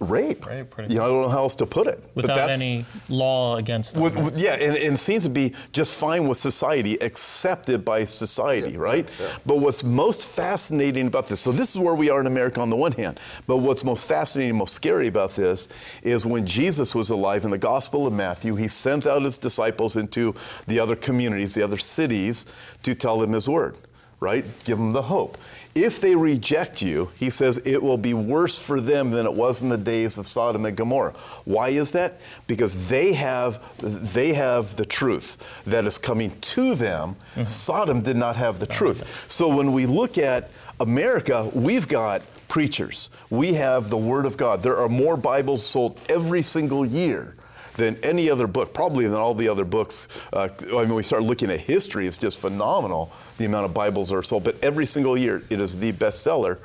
rape. 0.00 0.46
Rape, 0.46 0.70
pretty 0.70 0.92
you 0.92 0.98
know, 0.98 1.04
I 1.04 1.08
don't 1.08 1.22
know 1.22 1.28
how 1.28 1.38
else 1.38 1.54
to 1.56 1.66
put 1.66 1.86
it. 1.86 2.02
Without 2.14 2.34
that's, 2.34 2.60
any 2.60 2.84
law 3.08 3.56
against 3.56 3.94
them. 3.94 4.02
with, 4.02 4.16
with- 4.16 4.40
yeah, 4.40 4.54
and, 4.54 4.76
and 4.76 4.98
seems 4.98 5.24
to 5.24 5.30
be 5.30 5.54
just 5.72 5.98
fine 5.98 6.26
with 6.26 6.38
society, 6.38 6.94
accepted 7.00 7.84
by 7.84 8.04
society, 8.04 8.76
right? 8.76 9.08
Yeah. 9.20 9.26
But 9.46 9.58
what's 9.58 9.84
most 9.84 10.26
fascinating 10.26 11.06
about 11.06 11.28
this, 11.28 11.40
so 11.40 11.52
this 11.52 11.74
is 11.74 11.78
where 11.78 11.94
we 11.94 12.10
are 12.10 12.20
in 12.20 12.26
America 12.26 12.60
on 12.60 12.70
the 12.70 12.76
one 12.76 12.92
hand, 12.92 13.20
but 13.46 13.58
what's 13.58 13.84
most 13.84 14.08
fascinating, 14.08 14.56
most 14.56 14.74
scary 14.74 15.06
about 15.06 15.32
this 15.32 15.68
is 16.02 16.24
when 16.24 16.46
Jesus 16.46 16.94
was 16.94 17.10
alive 17.10 17.44
in 17.44 17.50
the 17.50 17.58
Gospel 17.58 18.06
of 18.06 18.12
Matthew, 18.12 18.56
he 18.56 18.68
sends 18.68 19.06
out 19.06 19.22
his 19.22 19.38
disciples 19.38 19.96
into 19.96 20.34
the 20.66 20.80
other 20.80 20.96
communities, 20.96 21.54
the 21.54 21.62
other 21.62 21.78
cities, 21.78 22.46
to 22.82 22.94
tell 22.94 23.18
them 23.18 23.32
his 23.32 23.48
word, 23.48 23.76
right? 24.20 24.44
Give 24.64 24.78
them 24.78 24.92
the 24.92 25.02
hope. 25.02 25.38
If 25.74 26.00
they 26.00 26.14
reject 26.14 26.82
you, 26.82 27.10
he 27.16 27.30
says 27.30 27.58
it 27.64 27.82
will 27.82 27.96
be 27.96 28.12
worse 28.12 28.58
for 28.58 28.80
them 28.80 29.12
than 29.12 29.24
it 29.24 29.34
was 29.34 29.62
in 29.62 29.68
the 29.68 29.78
days 29.78 30.18
of 30.18 30.26
Sodom 30.26 30.66
and 30.66 30.76
Gomorrah. 30.76 31.12
Why 31.44 31.68
is 31.68 31.92
that? 31.92 32.20
Because 32.46 32.88
they 32.88 33.14
have 33.14 33.62
they 33.78 34.34
have 34.34 34.76
the 34.76 34.84
truth 34.84 35.62
that 35.64 35.86
is 35.86 35.96
coming 35.96 36.32
to 36.40 36.74
them. 36.74 37.16
Mm-hmm. 37.32 37.44
Sodom 37.44 38.02
did 38.02 38.16
not 38.16 38.36
have 38.36 38.58
the 38.58 38.66
truth. 38.66 39.30
So 39.30 39.48
when 39.48 39.72
we 39.72 39.86
look 39.86 40.18
at 40.18 40.50
America, 40.80 41.48
we've 41.54 41.86
got 41.86 42.22
preachers. 42.48 43.10
We 43.30 43.54
have 43.54 43.90
the 43.90 43.96
Word 43.96 44.26
of 44.26 44.36
God. 44.36 44.64
There 44.64 44.76
are 44.76 44.88
more 44.88 45.16
Bibles 45.16 45.64
sold 45.64 46.00
every 46.08 46.42
single 46.42 46.84
year 46.84 47.34
than 47.80 47.96
any 48.02 48.30
other 48.30 48.46
book, 48.46 48.74
probably 48.74 49.06
than 49.06 49.18
all 49.18 49.34
the 49.34 49.48
other 49.48 49.64
books. 49.64 50.06
Uh, 50.32 50.48
I 50.72 50.84
mean, 50.84 50.94
we 50.94 51.02
start 51.02 51.22
looking 51.22 51.50
at 51.50 51.60
history, 51.60 52.06
it's 52.06 52.18
just 52.18 52.38
phenomenal 52.38 53.10
the 53.38 53.46
amount 53.46 53.64
of 53.64 53.74
Bibles 53.74 54.12
are 54.12 54.22
sold. 54.22 54.44
But 54.44 54.62
every 54.62 54.84
single 54.84 55.16
year, 55.16 55.42
it 55.48 55.60
is 55.60 55.78
the 55.78 55.92
bestseller. 55.92 56.58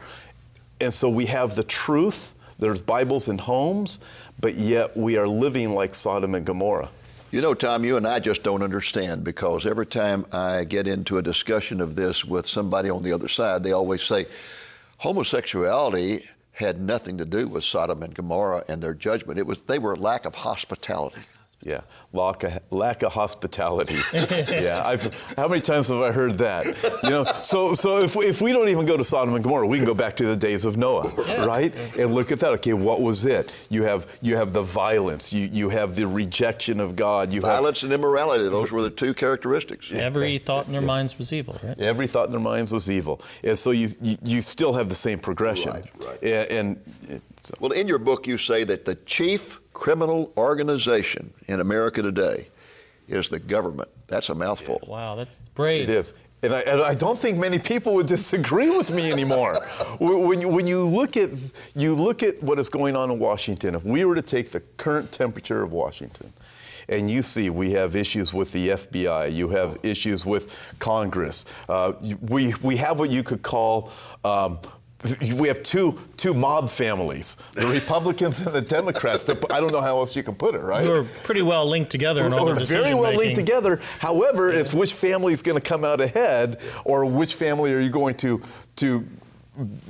And 0.81 0.93
so 0.93 1.09
we 1.09 1.25
have 1.27 1.55
the 1.55 1.63
truth. 1.63 2.35
There's 2.59 2.81
Bibles 2.81 3.29
in 3.29 3.37
homes, 3.37 4.01
but 4.41 4.55
yet 4.55 4.95
we 4.95 5.17
are 5.17 5.27
living 5.27 5.73
like 5.73 5.95
Sodom 5.95 6.35
and 6.35 6.45
Gomorrah. 6.45 6.89
You 7.31 7.41
know, 7.41 7.53
Tom, 7.53 7.83
you 7.83 7.97
and 7.97 8.05
I 8.05 8.19
just 8.19 8.43
don't 8.43 8.61
understand 8.61 9.23
because 9.23 9.65
every 9.65 9.85
time 9.85 10.25
I 10.31 10.65
get 10.65 10.87
into 10.87 11.17
a 11.17 11.21
discussion 11.21 11.81
of 11.81 11.95
this 11.95 12.23
with 12.25 12.45
somebody 12.45 12.89
on 12.89 13.03
the 13.03 13.13
other 13.13 13.27
side, 13.27 13.63
they 13.63 13.71
always 13.71 14.03
say 14.03 14.25
homosexuality 14.97 16.25
had 16.55 16.81
nothing 16.81 17.17
to 17.17 17.25
do 17.25 17.47
with 17.47 17.63
Sodom 17.63 18.01
and 18.01 18.13
Gomorrah 18.13 18.63
and 18.67 18.81
their 18.81 18.93
judgment. 18.93 19.37
It 19.39 19.45
was 19.45 19.59
they 19.61 19.79
were 19.79 19.93
a 19.93 19.97
lack 19.97 20.25
of 20.25 20.35
hospitality. 20.35 21.21
Yeah, 21.65 21.81
lack 22.13 22.43
of, 22.43 22.59
lack 22.69 23.01
of 23.01 23.11
hospitality. 23.11 23.95
yeah, 24.13 24.83
I've, 24.85 25.33
how 25.35 25.47
many 25.47 25.61
times 25.61 25.89
have 25.89 25.99
I 25.99 26.11
heard 26.11 26.37
that? 26.37 26.67
You 27.03 27.09
know, 27.09 27.23
so 27.41 27.73
so 27.73 28.03
if, 28.03 28.15
if 28.17 28.39
we 28.39 28.51
don't 28.51 28.69
even 28.69 28.85
go 28.85 28.95
to 28.95 29.03
Sodom 29.03 29.33
and 29.33 29.43
Gomorrah, 29.43 29.65
we 29.65 29.77
can 29.77 29.85
go 29.85 29.95
back 29.95 30.15
to 30.17 30.27
the 30.27 30.35
days 30.35 30.63
of 30.65 30.77
Noah, 30.77 31.09
right? 31.43 31.73
And 31.97 32.13
look 32.13 32.31
at 32.31 32.39
that. 32.41 32.51
Okay, 32.51 32.73
what 32.73 33.01
was 33.01 33.25
it? 33.25 33.67
You 33.71 33.81
have 33.81 34.05
you 34.21 34.37
have 34.37 34.53
the 34.53 34.61
violence. 34.61 35.33
You 35.33 35.49
you 35.51 35.69
have 35.69 35.95
the 35.95 36.05
rejection 36.05 36.79
of 36.79 36.95
God. 36.95 37.33
You 37.33 37.41
violence 37.41 37.81
have, 37.81 37.89
and 37.89 37.99
immorality. 37.99 38.47
Those 38.47 38.71
were 38.71 38.83
the 38.83 38.91
two 38.91 39.15
characteristics. 39.15 39.91
Every 39.91 40.37
thought 40.37 40.67
in 40.67 40.71
their 40.71 40.83
minds 40.83 41.17
was 41.17 41.33
evil, 41.33 41.59
right? 41.63 41.79
Every 41.79 42.05
thought 42.05 42.27
in 42.27 42.31
their 42.31 42.39
minds 42.39 42.71
was 42.71 42.91
evil, 42.91 43.21
and 43.43 43.57
so 43.57 43.71
you 43.71 43.89
you, 44.03 44.17
you 44.23 44.41
still 44.43 44.73
have 44.73 44.87
the 44.87 44.93
same 44.93 45.17
progression. 45.17 45.71
Right, 45.71 45.91
right. 46.05 46.23
And, 46.23 46.79
and 47.09 47.21
well, 47.59 47.71
in 47.71 47.87
your 47.87 47.99
book, 47.99 48.27
you 48.27 48.37
say 48.37 48.63
that 48.65 48.85
the 48.85 48.95
chief 48.95 49.59
criminal 49.75 50.31
organization 50.37 51.31
in 51.47 51.59
America 51.59 52.01
today 52.01 52.47
is 53.07 53.29
the 53.29 53.37
government. 53.37 53.89
That's 54.07 54.29
a 54.29 54.35
mouthful. 54.35 54.79
Wow, 54.87 55.15
that's 55.15 55.41
brave. 55.49 55.87
It 55.87 55.93
is. 55.93 56.13
And 56.41 56.53
I, 56.53 56.59
and 56.61 56.81
I, 56.81 56.93
don't 56.95 57.17
think 57.17 57.37
many 57.37 57.59
people 57.59 57.93
would 57.95 58.07
disagree 58.07 58.69
with 58.69 58.91
me 58.91 59.11
anymore. 59.11 59.55
when, 59.99 60.41
you, 60.41 60.47
when 60.47 60.65
you 60.65 60.85
look 60.85 61.17
at 61.17 61.29
you 61.75 61.93
look 61.93 62.23
at 62.23 62.41
what 62.41 62.57
is 62.57 62.69
going 62.69 62.95
on 62.95 63.11
in 63.11 63.19
Washington, 63.19 63.75
if 63.75 63.83
we 63.83 64.05
were 64.05 64.15
to 64.15 64.21
take 64.21 64.51
the 64.51 64.61
current 64.77 65.11
temperature 65.11 65.61
of 65.61 65.73
Washington, 65.73 66.31
and 66.87 67.09
you 67.09 67.21
see 67.21 67.49
we 67.49 67.71
have 67.71 67.95
issues 67.95 68.33
with 68.33 68.51
the 68.51 68.69
FBI, 68.69 69.33
you 69.33 69.49
have 69.49 69.77
issues 69.83 70.25
with 70.25 70.75
Congress, 70.79 71.45
uh, 71.67 71.93
we 72.21 72.53
we 72.61 72.77
have 72.77 72.97
what 72.99 73.09
you 73.09 73.23
could 73.23 73.41
call 73.41 73.91
um, 74.23 74.59
we 75.35 75.47
have 75.47 75.61
two 75.63 75.97
two 76.17 76.33
mob 76.33 76.69
families, 76.69 77.35
the 77.53 77.67
Republicans 77.67 78.39
and 78.41 78.53
the 78.53 78.61
Democrats. 78.61 79.29
I 79.29 79.59
don't 79.59 79.71
know 79.71 79.81
how 79.81 79.97
else 79.97 80.15
you 80.15 80.23
can 80.23 80.35
put 80.35 80.55
it, 80.55 80.59
right? 80.59 80.87
We're 80.87 81.03
pretty 81.23 81.41
well 81.41 81.65
linked 81.65 81.91
together 81.91 82.25
in 82.25 82.33
all 82.33 82.45
We're 82.45 82.63
very 82.65 82.93
well 82.93 83.15
linked 83.15 83.35
together. 83.35 83.79
However, 83.99 84.51
yeah. 84.51 84.59
it's 84.59 84.73
which 84.73 84.93
family 84.93 85.33
is 85.33 85.41
going 85.41 85.59
to 85.59 85.67
come 85.67 85.83
out 85.83 86.01
ahead, 86.01 86.59
or 86.83 87.05
which 87.05 87.35
family 87.35 87.73
are 87.73 87.79
you 87.79 87.89
going 87.89 88.15
to 88.15 88.41
to 88.77 89.05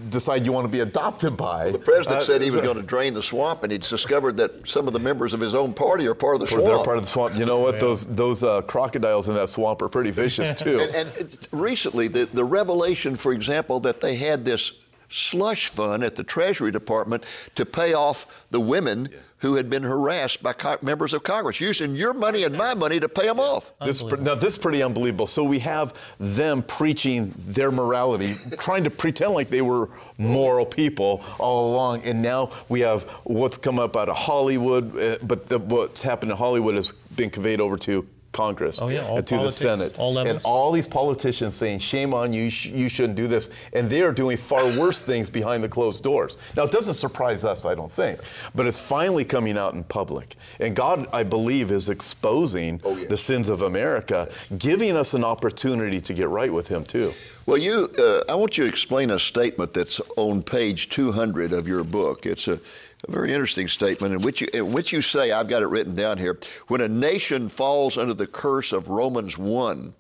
decide 0.09 0.45
you 0.45 0.51
want 0.51 0.65
to 0.65 0.71
be 0.71 0.81
adopted 0.81 1.35
by. 1.35 1.71
The 1.71 1.79
president 1.79 2.17
uh, 2.17 2.21
said 2.21 2.41
he 2.41 2.51
was 2.51 2.61
going 2.61 2.77
to 2.77 2.83
drain 2.83 3.13
the 3.13 3.23
swamp, 3.23 3.63
and 3.63 3.71
he's 3.71 3.89
discovered 3.89 4.37
that 4.37 4.69
some 4.69 4.87
of 4.87 4.93
the 4.93 4.99
members 4.99 5.33
of 5.33 5.39
his 5.39 5.55
own 5.55 5.73
party 5.73 6.07
are 6.07 6.13
part 6.13 6.35
of 6.35 6.41
the 6.41 6.47
swamp. 6.47 6.65
They're 6.65 6.83
part 6.83 6.97
of 6.97 7.03
the 7.03 7.09
swamp. 7.09 7.35
You 7.35 7.45
know 7.45 7.59
what? 7.59 7.79
Those 7.79 8.05
those 8.07 8.43
uh, 8.43 8.61
crocodiles 8.61 9.27
in 9.27 9.35
that 9.35 9.49
swamp 9.49 9.81
are 9.81 9.89
pretty 9.89 10.11
vicious 10.11 10.53
too. 10.61 10.79
and, 10.95 11.11
and, 11.17 11.47
recently, 11.51 12.07
the, 12.07 12.25
the 12.25 12.45
revelation, 12.45 13.15
for 13.15 13.33
example, 13.33 13.79
that 13.81 14.01
they 14.01 14.15
had 14.15 14.45
this 14.45 14.71
slush 15.09 15.67
fund 15.67 16.03
at 16.03 16.15
the 16.15 16.23
Treasury 16.23 16.71
Department 16.71 17.25
to 17.55 17.65
pay 17.65 17.93
off 17.93 18.45
the 18.51 18.59
women 18.59 19.09
yeah. 19.11 19.17
who 19.39 19.55
had 19.55 19.69
been 19.69 19.83
harassed 19.83 20.41
by 20.41 20.53
co- 20.53 20.77
members 20.81 21.13
of 21.13 21.23
Congress, 21.23 21.59
using 21.61 21.95
your 21.95 22.13
money 22.13 22.43
and 22.43 22.55
my 22.55 22.73
money 22.73 22.99
to 22.99 23.09
pay 23.09 23.25
them 23.25 23.39
off. 23.39 23.71
This, 23.83 24.03
now, 24.03 24.35
this 24.35 24.53
is 24.53 24.57
pretty 24.57 24.81
unbelievable. 24.81 25.27
So 25.27 25.43
we 25.43 25.59
have 25.59 25.93
them 26.19 26.63
preaching 26.63 27.33
their 27.37 27.71
morality, 27.71 28.33
trying 28.59 28.83
to 28.85 28.89
pretend 28.89 29.33
like 29.33 29.49
they 29.49 29.61
were 29.61 29.89
moral 30.17 30.65
people 30.65 31.23
all 31.39 31.73
along, 31.73 32.03
and 32.03 32.21
now 32.21 32.51
we 32.69 32.81
have 32.81 33.03
what's 33.23 33.57
come 33.57 33.79
up 33.79 33.95
out 33.97 34.09
of 34.09 34.17
Hollywood, 34.17 34.97
uh, 34.97 35.17
but 35.21 35.47
the, 35.47 35.59
what's 35.59 36.03
happened 36.03 36.31
in 36.31 36.37
Hollywood 36.37 36.75
has 36.75 36.91
been 36.91 37.29
conveyed 37.29 37.59
over 37.59 37.77
to 37.77 38.07
Congress 38.35 38.81
oh, 38.81 38.89
yeah, 38.89 39.05
and 39.15 39.25
to 39.25 39.35
politics, 39.35 39.59
the 39.59 39.77
Senate. 39.77 39.95
All 39.97 40.17
and 40.17 40.41
all 40.43 40.71
these 40.73 40.87
politicians 40.87 41.55
saying, 41.55 41.79
shame 41.79 42.13
on 42.13 42.33
you, 42.33 42.49
sh- 42.49 42.67
you 42.67 42.89
shouldn't 42.89 43.15
do 43.15 43.27
this. 43.27 43.49
And 43.71 43.89
they 43.89 44.01
are 44.01 44.11
doing 44.11 44.35
far 44.35 44.65
worse 44.79 45.01
things 45.01 45.29
behind 45.29 45.63
the 45.63 45.69
closed 45.69 46.03
doors. 46.03 46.37
Now, 46.57 46.63
it 46.63 46.71
doesn't 46.71 46.95
surprise 46.95 47.45
us, 47.45 47.65
I 47.65 47.75
don't 47.75 47.91
think, 47.91 48.19
but 48.53 48.67
it's 48.67 48.77
finally 48.77 49.23
coming 49.23 49.57
out 49.57 49.73
in 49.73 49.85
public. 49.85 50.35
And 50.59 50.75
God, 50.75 51.07
I 51.13 51.23
believe, 51.23 51.71
is 51.71 51.89
exposing 51.89 52.81
oh, 52.83 52.97
yeah. 52.97 53.07
the 53.07 53.17
sins 53.17 53.47
of 53.47 53.61
America, 53.61 54.29
giving 54.57 54.97
us 54.97 55.13
an 55.13 55.23
opportunity 55.23 56.01
to 56.01 56.13
get 56.13 56.27
right 56.27 56.51
with 56.51 56.67
Him, 56.67 56.83
too. 56.83 57.13
Well, 57.45 57.57
you, 57.57 57.89
uh, 57.97 58.31
I 58.31 58.35
want 58.35 58.57
you 58.57 58.63
to 58.63 58.69
explain 58.69 59.11
a 59.11 59.19
statement 59.19 59.73
that's 59.73 60.01
on 60.17 60.43
page 60.43 60.89
200 60.89 61.53
of 61.53 61.67
your 61.67 61.83
book. 61.83 62.25
It's 62.25 62.47
a 62.47 62.59
a 63.07 63.11
very 63.11 63.31
interesting 63.31 63.67
statement 63.67 64.13
in 64.13 64.21
which, 64.21 64.41
you, 64.41 64.47
in 64.53 64.71
which 64.71 64.91
you 64.91 65.01
say, 65.01 65.31
I've 65.31 65.47
got 65.47 65.63
it 65.63 65.67
written 65.67 65.95
down 65.95 66.17
here, 66.17 66.39
when 66.67 66.81
a 66.81 66.87
nation 66.87 67.49
falls 67.49 67.97
under 67.97 68.13
the 68.13 68.27
curse 68.27 68.71
of 68.71 68.87
Romans 68.87 69.37
1, 69.37 69.93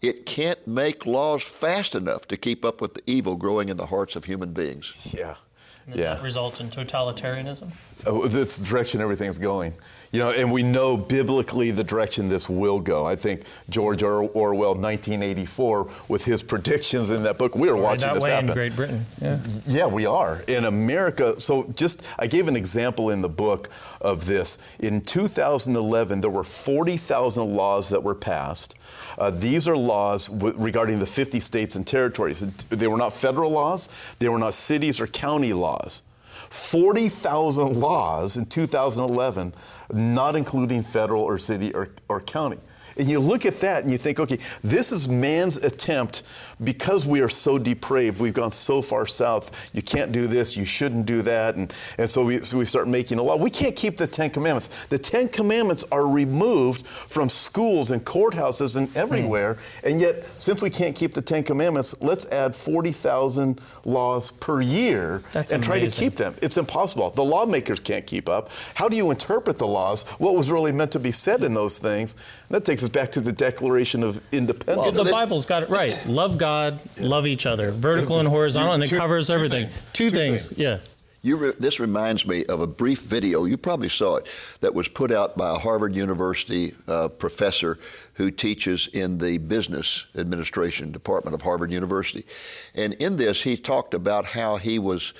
it 0.00 0.26
can't 0.26 0.64
make 0.66 1.06
laws 1.06 1.42
fast 1.42 1.94
enough 1.94 2.28
to 2.28 2.36
keep 2.36 2.64
up 2.64 2.80
with 2.80 2.94
the 2.94 3.02
evil 3.06 3.36
growing 3.36 3.68
in 3.68 3.76
the 3.76 3.86
hearts 3.86 4.16
of 4.16 4.24
human 4.24 4.52
beings. 4.52 4.94
Yeah. 5.12 5.36
Yeah. 5.94 6.20
results 6.22 6.60
in 6.60 6.68
totalitarianism? 6.68 7.70
Oh, 8.06 8.28
that's 8.28 8.58
the 8.58 8.66
direction 8.66 9.00
everything's 9.00 9.38
going. 9.38 9.72
You 10.10 10.20
know, 10.20 10.30
and 10.30 10.50
we 10.50 10.62
know 10.62 10.96
biblically 10.96 11.70
the 11.70 11.84
direction 11.84 12.30
this 12.30 12.48
will 12.48 12.80
go. 12.80 13.04
I 13.06 13.14
think 13.14 13.42
George 13.68 14.02
Orwell, 14.02 14.74
1984, 14.74 15.90
with 16.08 16.24
his 16.24 16.42
predictions 16.42 17.10
in 17.10 17.24
that 17.24 17.36
book, 17.36 17.54
we 17.54 17.68
are 17.68 17.76
watching 17.76 18.00
that 18.02 18.14
this 18.14 18.24
way 18.24 18.30
happen. 18.30 18.48
in 18.48 18.54
Great 18.54 18.74
Britain. 18.74 19.04
Yeah. 19.20 19.38
yeah, 19.66 19.86
we 19.86 20.06
are 20.06 20.42
in 20.48 20.64
America. 20.64 21.38
So, 21.40 21.64
just 21.76 22.02
I 22.18 22.26
gave 22.26 22.48
an 22.48 22.56
example 22.56 23.10
in 23.10 23.20
the 23.20 23.28
book 23.28 23.68
of 24.00 24.24
this. 24.24 24.58
In 24.78 25.02
2011, 25.02 26.22
there 26.22 26.30
were 26.30 26.44
40,000 26.44 27.54
laws 27.54 27.90
that 27.90 28.02
were 28.02 28.14
passed. 28.14 28.76
Uh, 29.18 29.30
these 29.30 29.68
are 29.68 29.76
laws 29.76 30.28
w- 30.28 30.54
regarding 30.56 31.00
the 31.00 31.06
50 31.06 31.40
states 31.40 31.74
and 31.74 31.86
territories. 31.86 32.40
They 32.68 32.86
were 32.86 32.96
not 32.96 33.12
federal 33.12 33.50
laws. 33.50 33.88
They 34.20 34.28
were 34.28 34.38
not 34.38 34.54
cities 34.54 35.00
or 35.00 35.06
county 35.06 35.52
laws. 35.52 35.77
40,000 36.50 37.76
laws 37.76 38.36
in 38.36 38.46
2011, 38.46 39.54
not 39.92 40.36
including 40.36 40.82
federal 40.82 41.22
or 41.22 41.38
city 41.38 41.72
or, 41.74 41.90
or 42.08 42.20
county. 42.20 42.58
And 42.98 43.08
you 43.08 43.20
look 43.20 43.46
at 43.46 43.60
that 43.60 43.82
and 43.82 43.92
you 43.92 43.98
think, 43.98 44.18
okay, 44.18 44.38
this 44.62 44.92
is 44.92 45.08
man's 45.08 45.56
attempt 45.56 46.24
because 46.62 47.06
we 47.06 47.20
are 47.20 47.28
so 47.28 47.58
depraved. 47.58 48.20
We've 48.20 48.34
gone 48.34 48.50
so 48.50 48.82
far 48.82 49.06
south. 49.06 49.70
You 49.72 49.82
can't 49.82 50.10
do 50.10 50.26
this. 50.26 50.56
You 50.56 50.64
shouldn't 50.64 51.06
do 51.06 51.22
that. 51.22 51.54
And, 51.54 51.72
and 51.96 52.08
so, 52.08 52.24
we, 52.24 52.38
so 52.38 52.58
we 52.58 52.64
start 52.64 52.88
making 52.88 53.18
a 53.18 53.22
law. 53.22 53.36
We 53.36 53.50
can't 53.50 53.76
keep 53.76 53.96
the 53.96 54.06
Ten 54.06 54.30
Commandments. 54.30 54.86
The 54.86 54.98
Ten 54.98 55.28
Commandments 55.28 55.84
are 55.92 56.06
removed 56.06 56.86
from 56.86 57.28
schools 57.28 57.92
and 57.92 58.04
courthouses 58.04 58.76
and 58.76 58.94
everywhere. 58.96 59.54
Mm. 59.54 59.90
And 59.90 60.00
yet, 60.00 60.26
since 60.38 60.62
we 60.62 60.70
can't 60.70 60.96
keep 60.96 61.14
the 61.14 61.22
Ten 61.22 61.44
Commandments, 61.44 61.94
let's 62.00 62.26
add 62.26 62.56
40,000 62.56 63.60
laws 63.84 64.32
per 64.32 64.60
year 64.60 65.22
That's 65.32 65.52
and 65.52 65.64
amazing. 65.64 65.80
try 65.80 65.88
to 65.88 65.96
keep 65.96 66.16
them. 66.16 66.34
It's 66.42 66.56
impossible. 66.56 67.10
The 67.10 67.24
lawmakers 67.24 67.78
can't 67.78 68.06
keep 68.06 68.28
up. 68.28 68.50
How 68.74 68.88
do 68.88 68.96
you 68.96 69.10
interpret 69.10 69.58
the 69.58 69.66
laws? 69.66 70.02
What 70.18 70.34
was 70.34 70.50
really 70.50 70.72
meant 70.72 70.90
to 70.92 70.98
be 70.98 71.12
said 71.12 71.42
in 71.42 71.54
those 71.54 71.78
things? 71.78 72.14
And 72.48 72.56
that 72.56 72.64
takes 72.64 72.87
us 72.88 72.92
back 72.92 73.10
to 73.12 73.20
the 73.20 73.32
Declaration 73.32 74.02
of 74.02 74.20
Independence. 74.32 74.94
Well, 74.94 75.04
the 75.04 75.10
Bible's 75.10 75.46
got 75.46 75.62
it 75.62 75.68
right. 75.68 76.04
Love 76.06 76.38
God, 76.38 76.80
love 76.98 77.26
each 77.26 77.46
other, 77.46 77.70
vertical 77.70 78.18
and 78.18 78.28
horizontal, 78.28 78.72
and 78.72 78.82
it 78.82 78.90
covers 78.90 79.30
everything. 79.30 79.68
Two, 79.92 80.10
things. 80.10 80.58
yeah. 80.58 80.78
Re- 81.24 81.52
this 81.58 81.78
reminds 81.80 82.26
me 82.26 82.46
of 82.46 82.60
a 82.60 82.66
brief 82.66 83.02
video, 83.02 83.44
you 83.44 83.56
probably 83.56 83.88
saw 83.88 84.16
it, 84.16 84.28
that 84.60 84.72
was 84.72 84.88
put 84.88 85.10
out 85.10 85.36
by 85.36 85.50
a 85.50 85.58
Harvard 85.58 85.94
University 85.94 86.72
uh, 86.86 87.08
professor 87.08 87.78
who 88.14 88.30
teaches 88.30 88.88
in 88.94 89.18
the 89.18 89.38
business 89.38 90.06
administration 90.16 90.90
department 90.90 91.34
of 91.34 91.42
Harvard 91.42 91.70
University. 91.70 92.24
And 92.74 92.94
in 92.94 93.16
this, 93.16 93.42
he 93.42 93.56
talked 93.56 93.94
about 93.94 94.24
how 94.24 94.56
he 94.56 94.78
was 94.78 95.12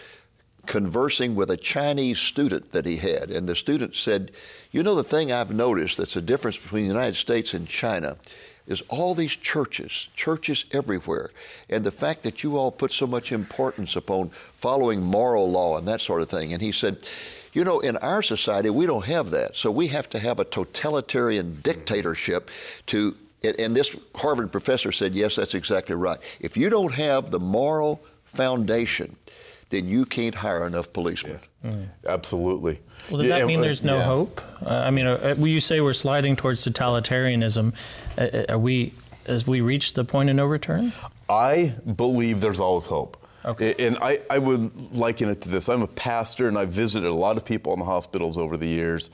conversing 0.68 1.34
with 1.34 1.50
a 1.50 1.56
Chinese 1.56 2.20
student 2.20 2.70
that 2.72 2.84
he 2.84 2.98
had. 2.98 3.30
And 3.30 3.48
the 3.48 3.56
student 3.56 3.96
said, 3.96 4.30
You 4.70 4.84
know, 4.84 4.94
the 4.94 5.02
thing 5.02 5.32
I've 5.32 5.52
noticed 5.52 5.96
that's 5.96 6.14
a 6.14 6.22
difference 6.22 6.58
between 6.58 6.84
the 6.84 6.94
United 6.94 7.16
States 7.16 7.54
and 7.54 7.66
China 7.66 8.16
is 8.68 8.82
all 8.88 9.14
these 9.14 9.34
churches, 9.34 10.10
churches 10.14 10.66
everywhere, 10.72 11.30
and 11.70 11.82
the 11.82 11.90
fact 11.90 12.22
that 12.22 12.44
you 12.44 12.58
all 12.58 12.70
put 12.70 12.92
so 12.92 13.06
much 13.06 13.32
importance 13.32 13.96
upon 13.96 14.28
following 14.28 15.02
moral 15.02 15.50
law 15.50 15.78
and 15.78 15.88
that 15.88 16.02
sort 16.02 16.20
of 16.20 16.28
thing. 16.28 16.52
And 16.52 16.60
he 16.60 16.70
said, 16.70 17.08
you 17.54 17.64
know, 17.64 17.80
in 17.80 17.96
our 17.96 18.22
society, 18.22 18.68
we 18.68 18.84
don't 18.84 19.06
have 19.06 19.30
that. 19.30 19.56
So 19.56 19.70
we 19.70 19.86
have 19.86 20.10
to 20.10 20.18
have 20.18 20.38
a 20.38 20.44
totalitarian 20.44 21.60
dictatorship 21.62 22.50
to, 22.86 23.16
and 23.42 23.74
this 23.74 23.96
Harvard 24.14 24.52
professor 24.52 24.92
said, 24.92 25.14
yes, 25.14 25.36
that's 25.36 25.54
exactly 25.54 25.94
right. 25.94 26.18
If 26.38 26.58
you 26.58 26.68
don't 26.68 26.92
have 26.92 27.30
the 27.30 27.40
moral 27.40 28.02
foundation, 28.26 29.16
then 29.70 29.88
you 29.88 30.04
can't 30.04 30.34
hire 30.34 30.66
enough 30.66 30.92
policemen. 30.92 31.40
Yeah. 31.64 31.70
Mm. 31.70 31.86
Absolutely. 32.08 32.80
Well, 33.10 33.20
does 33.20 33.28
that 33.28 33.46
mean 33.46 33.60
there's 33.60 33.84
no 33.84 33.96
yeah. 33.96 34.04
hope? 34.04 34.40
Uh, 34.64 34.82
I 34.86 34.90
mean, 34.90 35.06
uh, 35.06 35.34
uh 35.38 35.44
you 35.44 35.60
say 35.60 35.80
we're 35.80 35.92
sliding 35.92 36.36
towards 36.36 36.64
totalitarianism. 36.64 37.74
Uh, 38.16 38.20
uh, 38.22 38.44
are 38.50 38.58
we, 38.58 38.94
as 39.26 39.46
we 39.46 39.60
reach 39.60 39.94
the 39.94 40.04
point 40.04 40.30
of 40.30 40.36
no 40.36 40.46
return? 40.46 40.92
I 41.28 41.74
believe 41.96 42.40
there's 42.40 42.60
always 42.60 42.86
hope. 42.86 43.16
Okay. 43.44 43.74
And 43.78 43.98
I, 44.02 44.18
I 44.28 44.38
would 44.38 44.96
liken 44.96 45.28
it 45.28 45.42
to 45.42 45.48
this. 45.48 45.68
I'm 45.68 45.82
a 45.82 45.86
pastor 45.86 46.48
and 46.48 46.58
I've 46.58 46.70
visited 46.70 47.08
a 47.08 47.14
lot 47.14 47.36
of 47.36 47.44
people 47.44 47.72
in 47.72 47.78
the 47.78 47.84
hospitals 47.84 48.36
over 48.36 48.56
the 48.56 48.66
years. 48.66 49.10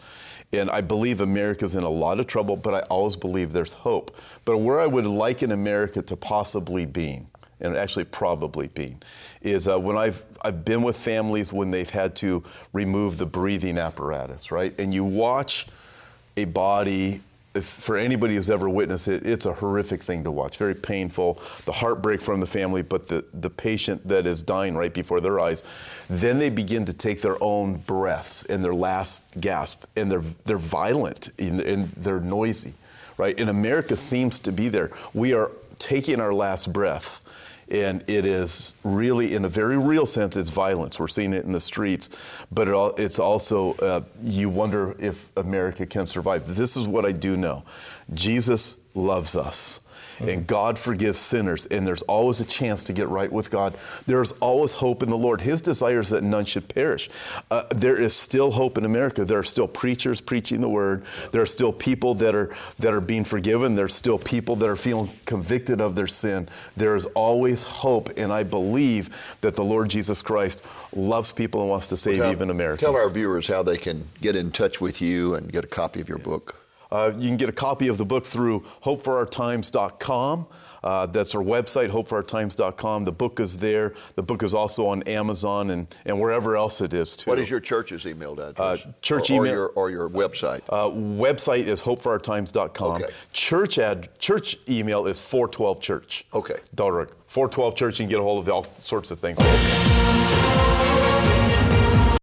And 0.53 0.71
I 0.71 0.81
believe 0.81 1.21
America's 1.21 1.75
in 1.75 1.83
a 1.83 1.91
lot 1.91 2.21
of 2.21 2.27
trouble, 2.27 2.57
but 2.57 2.75
I 2.75 2.81
always 2.81 3.17
believe 3.17 3.53
there's 3.53 3.73
hope. 3.73 4.17
But 4.45 4.59
where 4.59 4.81
I 4.81 4.87
would 4.87 5.07
liken 5.07 5.51
America 5.51 6.01
to 6.03 6.17
possibly 6.17 6.87
being, 6.87 7.29
and 7.61 7.77
actually 7.77 8.05
probably 8.05 8.69
being, 8.69 9.01
is 9.43 9.69
uh, 9.69 9.79
when 9.79 9.97
I've, 9.97 10.25
I've 10.43 10.65
been 10.65 10.83
with 10.83 10.97
families 10.97 11.53
when 11.53 11.71
they've 11.71 11.89
had 11.89 12.17
to 12.17 12.43
remove 12.73 13.19
the 13.19 13.27
breathing 13.27 13.79
apparatus, 13.79 14.51
right? 14.51 14.79
And 14.79 14.93
you 14.93 15.05
watch 15.05 15.67
a 16.37 16.45
body 16.45 17.21
if, 17.55 17.65
for 17.65 17.97
anybody 17.97 18.35
who's 18.35 18.51
ever 18.51 18.69
witnessed 18.69 19.07
it, 19.07 19.25
it's 19.25 19.47
a 19.47 19.53
horrific 19.53 20.03
thing 20.03 20.25
to 20.25 20.31
watch. 20.31 20.59
Very 20.59 20.75
painful. 20.75 21.41
The 21.65 21.73
heartbreak 21.73 22.21
from 22.21 22.41
the 22.41 22.47
family, 22.47 22.83
but 22.83 23.07
the, 23.07 23.25
the 23.33 23.51
patient 23.51 24.07
that 24.09 24.27
is 24.27 24.43
dying 24.43 24.75
right 24.77 24.93
before 24.93 25.21
their 25.21 25.39
eyes. 25.39 25.63
Then 26.11 26.39
they 26.39 26.51
begin 26.51 26.85
to 26.87 26.93
take 26.93 27.23
their 27.23 27.43
own 27.43 27.77
breaths 27.77 28.45
and 28.45 28.65
their 28.65 28.75
last 28.75 29.41
gasp, 29.41 29.85
and 29.97 30.11
they're 30.11 30.25
they're 30.45 30.59
violent 30.59 31.31
and, 31.39 31.61
and 31.61 31.89
they're 31.91 32.21
noisy, 32.21 32.75
right? 33.17 33.39
And 33.39 33.49
America 33.49 33.95
seems 33.95 34.41
to 34.41 34.53
be 34.53 34.69
there. 34.69 34.91
We 35.13 35.33
are 35.33 35.51
taking 35.79 36.21
our 36.21 36.33
last 36.33 36.73
breath 36.73 37.21
and 37.71 38.03
it 38.09 38.25
is 38.25 38.75
really, 38.85 39.35
in 39.35 39.45
a 39.45 39.49
very 39.49 39.79
real 39.79 40.07
sense, 40.07 40.37
it's 40.37 40.51
violence. 40.51 40.99
We're 40.99 41.09
seeing 41.09 41.33
it 41.33 41.45
in 41.45 41.53
the 41.53 41.61
streets, 41.61 42.11
but 42.51 42.69
it 42.69 42.75
all, 42.75 42.95
it's 42.97 43.19
also, 43.19 43.75
uh, 43.75 44.03
you 44.21 44.49
wonder 44.49 44.95
if 44.99 45.29
America 45.37 45.87
can 45.87 46.07
survive. 46.07 46.57
This 46.57 46.77
is 46.77 46.87
what 46.87 47.05
I 47.05 47.13
do 47.13 47.37
know 47.37 47.65
Jesus 48.13 48.79
loves 48.95 49.37
us. 49.37 49.84
And 50.21 50.47
God 50.47 50.79
forgives 50.79 51.19
sinners, 51.19 51.67
and 51.67 51.87
there's 51.87 52.03
always 52.03 52.41
a 52.41 52.45
chance 52.45 52.85
to 52.85 52.93
get 52.93 53.09
right 53.09 53.31
with 53.31 53.51
God. 53.51 53.77
There's 54.07 54.33
always 54.33 54.75
hope 54.75 55.03
in 55.03 55.11
the 55.11 55.19
Lord. 55.19 55.41
His 55.41 55.61
desire 55.61 55.99
is 55.99 56.11
that 56.11 56.23
none 56.23 56.45
should 56.45 56.69
perish. 56.69 57.09
Uh, 57.51 57.65
there 57.71 57.99
is 57.99 58.15
still 58.15 58.53
hope 58.53 58.79
in 58.79 58.85
America. 58.85 59.25
There 59.25 59.39
are 59.39 59.45
still 59.45 59.69
preachers 59.69 60.21
preaching 60.21 60.61
the 60.61 60.69
word. 60.69 61.05
There 61.33 61.43
are 61.43 61.47
still 61.47 61.73
people 61.73 62.15
that 62.17 62.35
are 62.35 62.55
that 62.79 62.95
are 62.95 63.01
being 63.01 63.25
forgiven. 63.25 63.75
There's 63.75 63.95
still 63.95 64.19
people 64.19 64.57
that 64.57 64.69
are 64.69 64.77
feeling 64.77 65.11
convicted 65.25 65.81
of 65.81 65.95
their 65.95 66.07
sin. 66.07 66.49
There 66.77 66.95
is 66.97 67.07
always 67.07 67.65
hope, 67.65 68.11
and 68.17 68.33
I 68.33 68.45
believe 68.45 69.39
that 69.41 69.55
the 69.55 69.65
Lord 69.65 69.91
Jesus 69.91 70.23
Christ 70.23 70.65
loves 70.95 71.33
people 71.33 71.61
and 71.61 71.71
wants 71.71 71.89
to 71.89 71.97
save 71.97 72.19
Tell- 72.19 72.33
even 72.33 72.51
Americans. 72.51 72.81
Tell 72.81 72.97
our 72.97 73.11
viewers 73.11 73.47
how 73.47 73.63
they 73.63 73.77
can 73.77 74.09
get 74.21 74.37
in 74.37 74.51
touch 74.51 74.81
with 74.81 75.01
you 75.01 75.35
and 75.35 75.53
get 75.53 75.65
a 75.65 75.69
copy 75.69 76.01
of 76.01 76.09
your 76.09 76.19
book. 76.19 76.64
Uh, 76.95 77.13
you 77.19 77.27
can 77.27 77.37
get 77.37 77.49
a 77.49 77.53
copy 77.53 77.89
of 77.89 77.99
the 77.99 78.05
book 78.05 78.25
through 78.25 78.61
hopeforourtimes.com. 78.85 80.47
Uh, 80.85 81.07
that's 81.07 81.35
our 81.35 81.43
website, 81.43 81.89
hopeforourtimes.com. 81.89 83.05
The 83.05 83.11
book 83.11 83.41
is 83.41 83.59
there. 83.59 83.95
The 84.15 84.23
book 84.23 84.45
is 84.45 84.55
also 84.55 84.87
on 84.87 85.03
Amazon 85.05 85.71
and, 85.71 85.93
and 86.05 86.21
wherever 86.21 86.57
else 86.57 86.81
it 86.81 86.95
is, 86.95 87.17
too. 87.17 87.31
What 87.31 87.41
is 87.41 87.51
your 87.51 87.59
church's 87.59 88.07
email 88.07 88.35
address? 88.35 88.59
Uh, 88.59 88.93
church 89.01 89.31
or, 89.31 89.35
or 89.35 89.37
email- 89.37 89.53
your, 89.55 89.69
or 89.71 89.91
your 89.91 90.09
website? 90.09 90.61
Uh, 90.69 90.91
website 90.91 91.65
is 91.65 91.83
hopeforourtimes.com. 91.83 93.03
Okay. 93.03 93.13
Church 93.33 93.79
ad, 93.79 94.17
church 94.21 94.57
email 94.69 95.07
is 95.07 95.19
412church. 95.19 96.25
Okay. 96.33 96.57
.org. 96.79 97.11
412church, 97.27 97.93
you 97.93 98.05
can 98.05 98.09
get 98.09 98.21
a 98.21 98.23
hold 98.23 98.47
of 98.47 98.53
all 98.53 98.63
sorts 98.63 99.11
of 99.11 99.19
things. 99.19 99.41